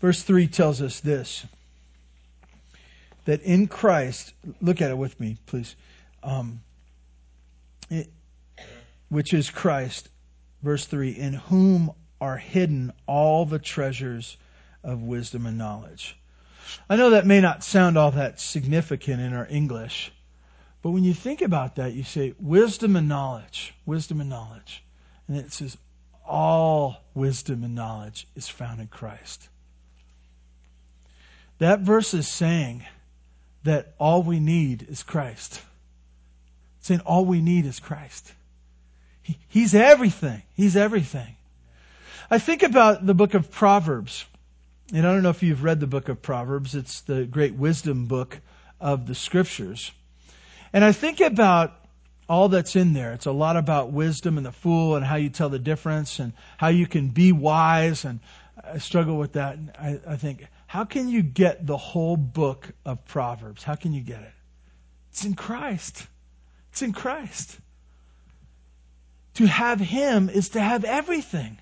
Verse 0.00 0.22
3 0.22 0.46
tells 0.46 0.80
us 0.80 1.00
this 1.00 1.44
that 3.24 3.42
in 3.42 3.66
Christ, 3.66 4.32
look 4.62 4.80
at 4.80 4.90
it 4.90 4.96
with 4.96 5.20
me, 5.20 5.36
please, 5.44 5.76
um, 6.22 6.62
it, 7.90 8.08
which 9.10 9.34
is 9.34 9.50
Christ, 9.50 10.08
verse 10.62 10.86
3, 10.86 11.10
in 11.10 11.34
whom 11.34 11.92
are 12.22 12.38
hidden 12.38 12.90
all 13.06 13.44
the 13.44 13.58
treasures 13.58 14.38
of 14.82 15.02
wisdom 15.02 15.44
and 15.44 15.58
knowledge. 15.58 16.16
I 16.88 16.96
know 16.96 17.10
that 17.10 17.26
may 17.26 17.42
not 17.42 17.62
sound 17.62 17.98
all 17.98 18.12
that 18.12 18.40
significant 18.40 19.20
in 19.20 19.34
our 19.34 19.46
English, 19.50 20.10
but 20.80 20.92
when 20.92 21.04
you 21.04 21.12
think 21.12 21.42
about 21.42 21.76
that, 21.76 21.92
you 21.92 22.04
say 22.04 22.34
wisdom 22.40 22.96
and 22.96 23.08
knowledge, 23.08 23.74
wisdom 23.84 24.22
and 24.22 24.30
knowledge. 24.30 24.82
And 25.28 25.36
it 25.36 25.52
says 25.52 25.76
all 26.26 27.04
wisdom 27.14 27.62
and 27.62 27.74
knowledge 27.74 28.26
is 28.34 28.48
found 28.48 28.80
in 28.80 28.88
Christ. 28.88 29.48
That 31.58 31.80
verse 31.80 32.14
is 32.14 32.28
saying 32.28 32.84
that 33.64 33.94
all 33.98 34.22
we 34.22 34.40
need 34.40 34.86
is 34.88 35.02
Christ. 35.02 35.60
It's 36.78 36.88
saying 36.88 37.00
all 37.00 37.24
we 37.24 37.40
need 37.40 37.66
is 37.66 37.80
Christ. 37.80 38.32
He, 39.22 39.38
he's 39.48 39.74
everything. 39.74 40.42
He's 40.54 40.76
everything. 40.76 41.36
I 42.30 42.38
think 42.38 42.62
about 42.62 43.04
the 43.04 43.14
book 43.14 43.34
of 43.34 43.50
Proverbs. 43.50 44.24
And 44.92 45.06
I 45.06 45.12
don't 45.12 45.22
know 45.22 45.30
if 45.30 45.42
you've 45.42 45.64
read 45.64 45.80
the 45.80 45.86
book 45.86 46.08
of 46.08 46.22
Proverbs. 46.22 46.74
It's 46.74 47.02
the 47.02 47.24
great 47.24 47.54
wisdom 47.54 48.06
book 48.06 48.38
of 48.80 49.06
the 49.06 49.14
scriptures. 49.14 49.90
And 50.72 50.84
I 50.84 50.92
think 50.92 51.20
about 51.20 51.74
all 52.28 52.48
that's 52.48 52.76
in 52.76 52.92
there. 52.92 53.12
It's 53.12 53.26
a 53.26 53.32
lot 53.32 53.56
about 53.56 53.90
wisdom 53.90 54.36
and 54.36 54.46
the 54.46 54.52
fool 54.52 54.96
and 54.96 55.04
how 55.04 55.16
you 55.16 55.30
tell 55.30 55.48
the 55.48 55.58
difference 55.58 56.18
and 56.18 56.32
how 56.58 56.68
you 56.68 56.86
can 56.86 57.08
be 57.08 57.32
wise. 57.32 58.04
And 58.04 58.20
I 58.62 58.78
struggle 58.78 59.16
with 59.16 59.32
that. 59.32 59.58
I, 59.78 60.00
I 60.06 60.16
think, 60.16 60.46
how 60.66 60.84
can 60.84 61.08
you 61.08 61.22
get 61.22 61.66
the 61.66 61.76
whole 61.76 62.16
book 62.16 62.68
of 62.84 63.04
Proverbs? 63.06 63.62
How 63.62 63.76
can 63.76 63.94
you 63.94 64.02
get 64.02 64.20
it? 64.20 64.32
It's 65.10 65.24
in 65.24 65.34
Christ. 65.34 66.06
It's 66.70 66.82
in 66.82 66.92
Christ. 66.92 67.58
To 69.34 69.46
have 69.46 69.80
Him 69.80 70.28
is 70.28 70.50
to 70.50 70.60
have 70.60 70.84
everything. 70.84 71.58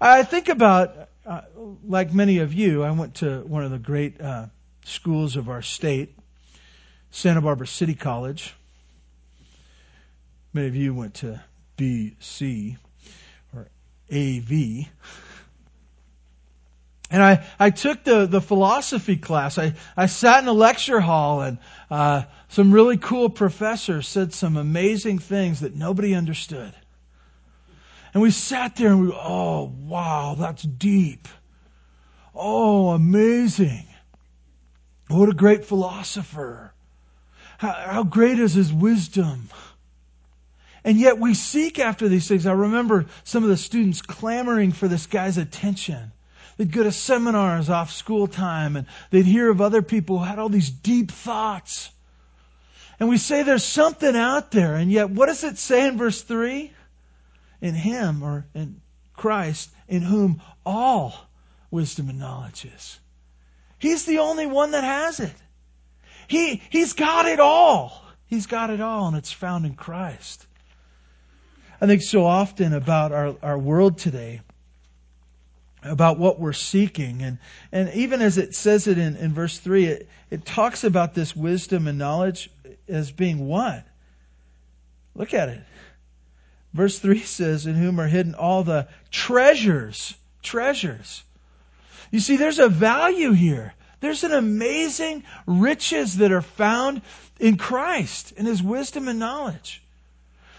I 0.00 0.22
think 0.22 0.48
about, 0.48 1.08
uh, 1.24 1.42
like 1.84 2.12
many 2.12 2.38
of 2.38 2.52
you, 2.52 2.82
I 2.82 2.90
went 2.90 3.16
to 3.16 3.40
one 3.40 3.64
of 3.64 3.70
the 3.70 3.78
great 3.78 4.20
uh, 4.20 4.46
schools 4.84 5.36
of 5.36 5.48
our 5.48 5.62
state, 5.62 6.16
Santa 7.10 7.40
Barbara 7.40 7.66
City 7.66 7.94
College. 7.94 8.54
Many 10.52 10.68
of 10.68 10.76
you 10.76 10.94
went 10.94 11.14
to 11.14 11.40
BC 11.76 12.76
or 13.54 13.68
AV. 14.10 14.88
And 17.10 17.22
I, 17.22 17.46
I 17.58 17.70
took 17.70 18.04
the, 18.04 18.26
the 18.26 18.40
philosophy 18.40 19.16
class. 19.16 19.56
I, 19.58 19.74
I 19.96 20.06
sat 20.06 20.42
in 20.42 20.48
a 20.48 20.52
lecture 20.52 21.00
hall 21.00 21.40
and 21.40 21.58
uh, 21.90 22.24
some 22.48 22.72
really 22.72 22.98
cool 22.98 23.30
professors 23.30 24.06
said 24.06 24.34
some 24.34 24.56
amazing 24.56 25.18
things 25.18 25.60
that 25.60 25.74
nobody 25.74 26.14
understood. 26.14 26.74
And 28.12 28.22
we 28.22 28.30
sat 28.30 28.76
there 28.76 28.88
and 28.88 29.00
we, 29.02 29.12
oh, 29.12 29.72
wow, 29.80 30.36
that's 30.38 30.62
deep. 30.62 31.28
Oh, 32.34 32.90
amazing. 32.90 33.86
What 35.08 35.28
a 35.28 35.34
great 35.34 35.64
philosopher. 35.64 36.72
How, 37.58 37.72
how 37.72 38.04
great 38.04 38.38
is 38.38 38.54
his 38.54 38.72
wisdom? 38.72 39.48
And 40.84 40.98
yet 40.98 41.18
we 41.18 41.34
seek 41.34 41.78
after 41.78 42.08
these 42.08 42.28
things. 42.28 42.46
I 42.46 42.52
remember 42.52 43.06
some 43.24 43.42
of 43.42 43.50
the 43.50 43.56
students 43.56 44.02
clamoring 44.02 44.72
for 44.72 44.88
this 44.88 45.06
guy's 45.06 45.38
attention. 45.38 46.12
They'd 46.56 46.72
go 46.72 46.82
to 46.82 46.92
seminars 46.92 47.70
off 47.70 47.92
school 47.92 48.26
time 48.26 48.76
and 48.76 48.86
they'd 49.10 49.24
hear 49.24 49.50
of 49.50 49.60
other 49.60 49.82
people 49.82 50.18
who 50.18 50.24
had 50.24 50.38
all 50.38 50.48
these 50.48 50.70
deep 50.70 51.10
thoughts. 51.10 51.90
And 52.98 53.08
we 53.08 53.18
say 53.18 53.42
there's 53.42 53.64
something 53.64 54.16
out 54.16 54.50
there. 54.50 54.74
And 54.74 54.90
yet, 54.90 55.10
what 55.10 55.26
does 55.26 55.44
it 55.44 55.58
say 55.58 55.86
in 55.86 55.96
verse 55.96 56.22
3? 56.22 56.72
In 57.60 57.74
Him 57.74 58.22
or 58.22 58.46
in 58.54 58.80
Christ, 59.14 59.70
in 59.86 60.02
whom 60.02 60.42
all 60.66 61.28
wisdom 61.70 62.08
and 62.08 62.18
knowledge 62.18 62.64
is. 62.64 62.98
He's 63.78 64.04
the 64.04 64.18
only 64.18 64.46
one 64.46 64.72
that 64.72 64.84
has 64.84 65.20
it. 65.20 65.34
He, 66.26 66.60
he's 66.70 66.92
got 66.92 67.26
it 67.26 67.38
all. 67.38 68.04
He's 68.26 68.46
got 68.46 68.70
it 68.70 68.80
all, 68.80 69.08
and 69.08 69.16
it's 69.16 69.32
found 69.32 69.64
in 69.64 69.74
Christ. 69.74 70.46
I 71.80 71.86
think 71.86 72.02
so 72.02 72.24
often 72.24 72.72
about 72.72 73.12
our, 73.12 73.36
our 73.42 73.58
world 73.58 73.98
today, 73.98 74.40
about 75.82 76.18
what 76.18 76.40
we're 76.40 76.52
seeking. 76.52 77.22
And, 77.22 77.38
and 77.70 77.92
even 77.94 78.20
as 78.20 78.36
it 78.36 78.54
says 78.54 78.88
it 78.88 78.98
in, 78.98 79.16
in 79.16 79.32
verse 79.32 79.58
3, 79.58 79.86
it, 79.86 80.08
it 80.30 80.44
talks 80.44 80.82
about 80.82 81.14
this 81.14 81.36
wisdom 81.36 81.86
and 81.86 81.98
knowledge 81.98 82.50
as 82.88 83.12
being 83.12 83.46
what? 83.46 83.86
Look 85.14 85.34
at 85.34 85.48
it. 85.48 85.60
Verse 86.74 86.98
3 86.98 87.20
says, 87.20 87.66
In 87.66 87.74
whom 87.74 88.00
are 88.00 88.08
hidden 88.08 88.34
all 88.34 88.64
the 88.64 88.88
treasures. 89.10 90.14
Treasures. 90.42 91.22
You 92.10 92.20
see, 92.20 92.36
there's 92.36 92.58
a 92.58 92.68
value 92.68 93.32
here. 93.32 93.74
There's 94.00 94.24
an 94.24 94.32
amazing 94.32 95.24
riches 95.46 96.18
that 96.18 96.32
are 96.32 96.42
found 96.42 97.02
in 97.38 97.56
Christ, 97.56 98.32
in 98.32 98.46
His 98.46 98.62
wisdom 98.62 99.08
and 99.08 99.18
knowledge. 99.18 99.82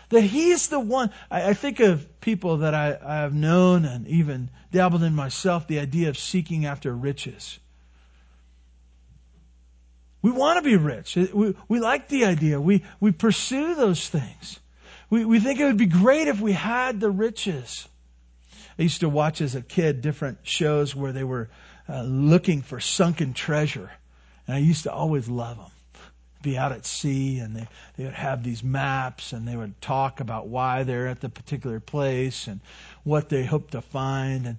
That 0.09 0.21
He's 0.21 0.67
the 0.67 0.79
one. 0.79 1.11
I, 1.29 1.49
I 1.49 1.53
think 1.53 1.79
of 1.79 2.19
people 2.21 2.57
that 2.57 2.73
I, 2.73 2.97
I 3.03 3.15
have 3.17 3.33
known 3.33 3.85
and 3.85 4.07
even 4.07 4.49
dabbled 4.71 5.03
in 5.03 5.15
myself, 5.15 5.67
the 5.67 5.79
idea 5.79 6.09
of 6.09 6.17
seeking 6.17 6.65
after 6.65 6.93
riches. 6.93 7.59
We 10.21 10.31
want 10.31 10.57
to 10.57 10.69
be 10.69 10.75
rich. 10.75 11.15
We, 11.15 11.55
we 11.67 11.79
like 11.79 12.09
the 12.09 12.25
idea. 12.25 12.59
We, 12.59 12.83
we 12.99 13.11
pursue 13.11 13.75
those 13.75 14.07
things. 14.07 14.59
We, 15.09 15.23
we 15.25 15.39
think 15.39 15.59
it 15.59 15.65
would 15.65 15.77
be 15.77 15.85
great 15.85 16.27
if 16.27 16.41
we 16.41 16.51
had 16.51 16.99
the 16.99 17.09
riches. 17.09 17.87
I 18.77 18.83
used 18.83 19.01
to 19.01 19.09
watch 19.09 19.41
as 19.41 19.55
a 19.55 19.61
kid 19.61 20.01
different 20.01 20.39
shows 20.43 20.95
where 20.95 21.13
they 21.13 21.23
were 21.23 21.49
uh, 21.87 22.03
looking 22.03 22.61
for 22.61 22.79
sunken 22.79 23.33
treasure. 23.33 23.89
And 24.45 24.55
I 24.55 24.59
used 24.59 24.83
to 24.83 24.91
always 24.91 25.27
love 25.29 25.57
them. 25.57 25.71
Be 26.41 26.57
out 26.57 26.71
at 26.71 26.85
sea 26.85 27.39
and 27.39 27.55
they, 27.55 27.67
they 27.97 28.05
would 28.05 28.13
have 28.13 28.43
these 28.43 28.63
maps 28.63 29.33
and 29.33 29.47
they 29.47 29.55
would 29.55 29.81
talk 29.81 30.19
about 30.19 30.47
why 30.47 30.83
they're 30.83 31.07
at 31.07 31.19
the 31.19 31.29
particular 31.29 31.79
place 31.79 32.47
and 32.47 32.61
what 33.03 33.29
they 33.29 33.43
hope 33.43 33.71
to 33.71 33.81
find. 33.81 34.45
And 34.45 34.57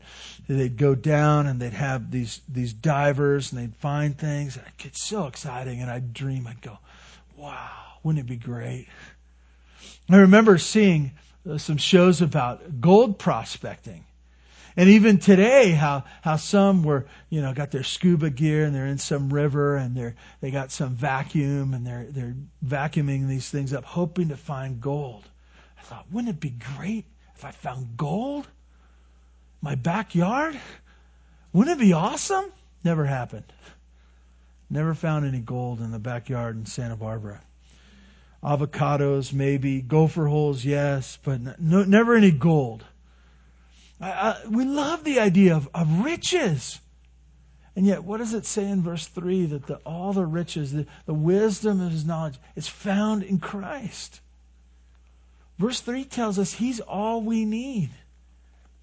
they'd 0.49 0.77
go 0.77 0.95
down 0.95 1.47
and 1.47 1.61
they'd 1.61 1.73
have 1.73 2.11
these, 2.11 2.41
these 2.49 2.73
divers 2.73 3.53
and 3.53 3.61
they'd 3.61 3.77
find 3.77 4.17
things. 4.17 4.57
And 4.57 4.67
I'd 4.67 4.77
get 4.77 4.97
so 4.97 5.27
exciting 5.27 5.81
and 5.81 5.91
I'd 5.91 6.13
dream. 6.13 6.47
I'd 6.47 6.61
go, 6.61 6.79
wow, 7.37 7.71
wouldn't 8.03 8.25
it 8.25 8.29
be 8.29 8.37
great? 8.37 8.89
I 10.11 10.17
remember 10.17 10.59
seeing 10.59 11.13
uh, 11.49 11.57
some 11.59 11.77
shows 11.77 12.21
about 12.21 12.81
gold 12.81 13.19
prospecting. 13.19 14.05
And 14.77 14.89
even 14.91 15.19
today, 15.19 15.71
how, 15.71 16.05
how 16.23 16.37
some 16.37 16.83
were, 16.83 17.07
you 17.29 17.41
know, 17.41 17.53
got 17.53 17.71
their 17.71 17.83
scuba 17.83 18.31
gear 18.31 18.65
and 18.65 18.75
they're 18.75 18.87
in 18.87 18.99
some 18.99 19.33
river 19.33 19.77
and 19.77 19.97
they're, 19.97 20.15
they 20.41 20.51
got 20.51 20.71
some 20.71 20.95
vacuum 20.95 21.75
and 21.75 21.87
they're, 21.87 22.07
they're 22.09 22.37
vacuuming 22.65 23.29
these 23.29 23.49
things 23.49 23.73
up, 23.73 23.85
hoping 23.85 24.29
to 24.29 24.37
find 24.37 24.81
gold. 24.81 25.29
I 25.79 25.83
thought, 25.83 26.07
wouldn't 26.11 26.35
it 26.35 26.41
be 26.41 26.55
great 26.77 27.05
if 27.35 27.45
I 27.45 27.51
found 27.51 27.97
gold? 27.97 28.47
My 29.61 29.75
backyard? 29.75 30.59
Wouldn't 31.53 31.81
it 31.81 31.83
be 31.83 31.93
awesome? 31.93 32.53
Never 32.85 33.05
happened. 33.05 33.53
Never 34.71 34.95
found 34.95 35.27
any 35.27 35.41
gold 35.41 35.81
in 35.81 35.91
the 35.91 35.99
backyard 35.99 36.57
in 36.57 36.65
Santa 36.65 36.97
Barbara 36.97 37.41
avocados, 38.43 39.33
maybe 39.33 39.83
gopher 39.83 40.27
holes, 40.27 40.65
yes, 40.65 41.19
but 41.23 41.61
no, 41.61 41.85
never 41.85 42.15
any 42.15 42.31
gold. 42.31 42.85
I, 44.01 44.11
I, 44.11 44.49
we 44.49 44.65
love 44.65 45.05
the 45.05 45.21
idea 45.21 45.57
of, 45.57 45.69
of 45.75 46.05
riches. 46.05 46.81
And 47.77 47.87
yet, 47.87 48.05
what 48.05 48.19
does 48.19 48.35
it 48.35 48.47
say 48.47 48.69
in 48.69 48.83
verse 48.83 49.07
3? 49.07 49.47
That 49.47 49.67
the, 49.67 49.77
all 49.87 50.13
the 50.13 50.27
riches, 50.27 50.73
the, 50.73 50.87
the 51.07 51.15
wisdom 51.15 51.81
of 51.81 51.93
his 51.93 52.05
knowledge, 52.05 52.39
is 52.57 52.67
found 52.67 53.23
in 53.23 53.39
Christ. 53.39 54.21
Verse 55.59 55.81
3 55.81 56.05
tells 56.05 56.39
us 56.39 56.55
he's 56.55 56.81
all 56.81 57.23
we 57.23 57.45
need, 57.45 57.91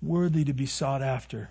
worthy 0.01 0.43
to 0.45 0.53
be 0.53 0.67
sought 0.67 1.01
after. 1.01 1.49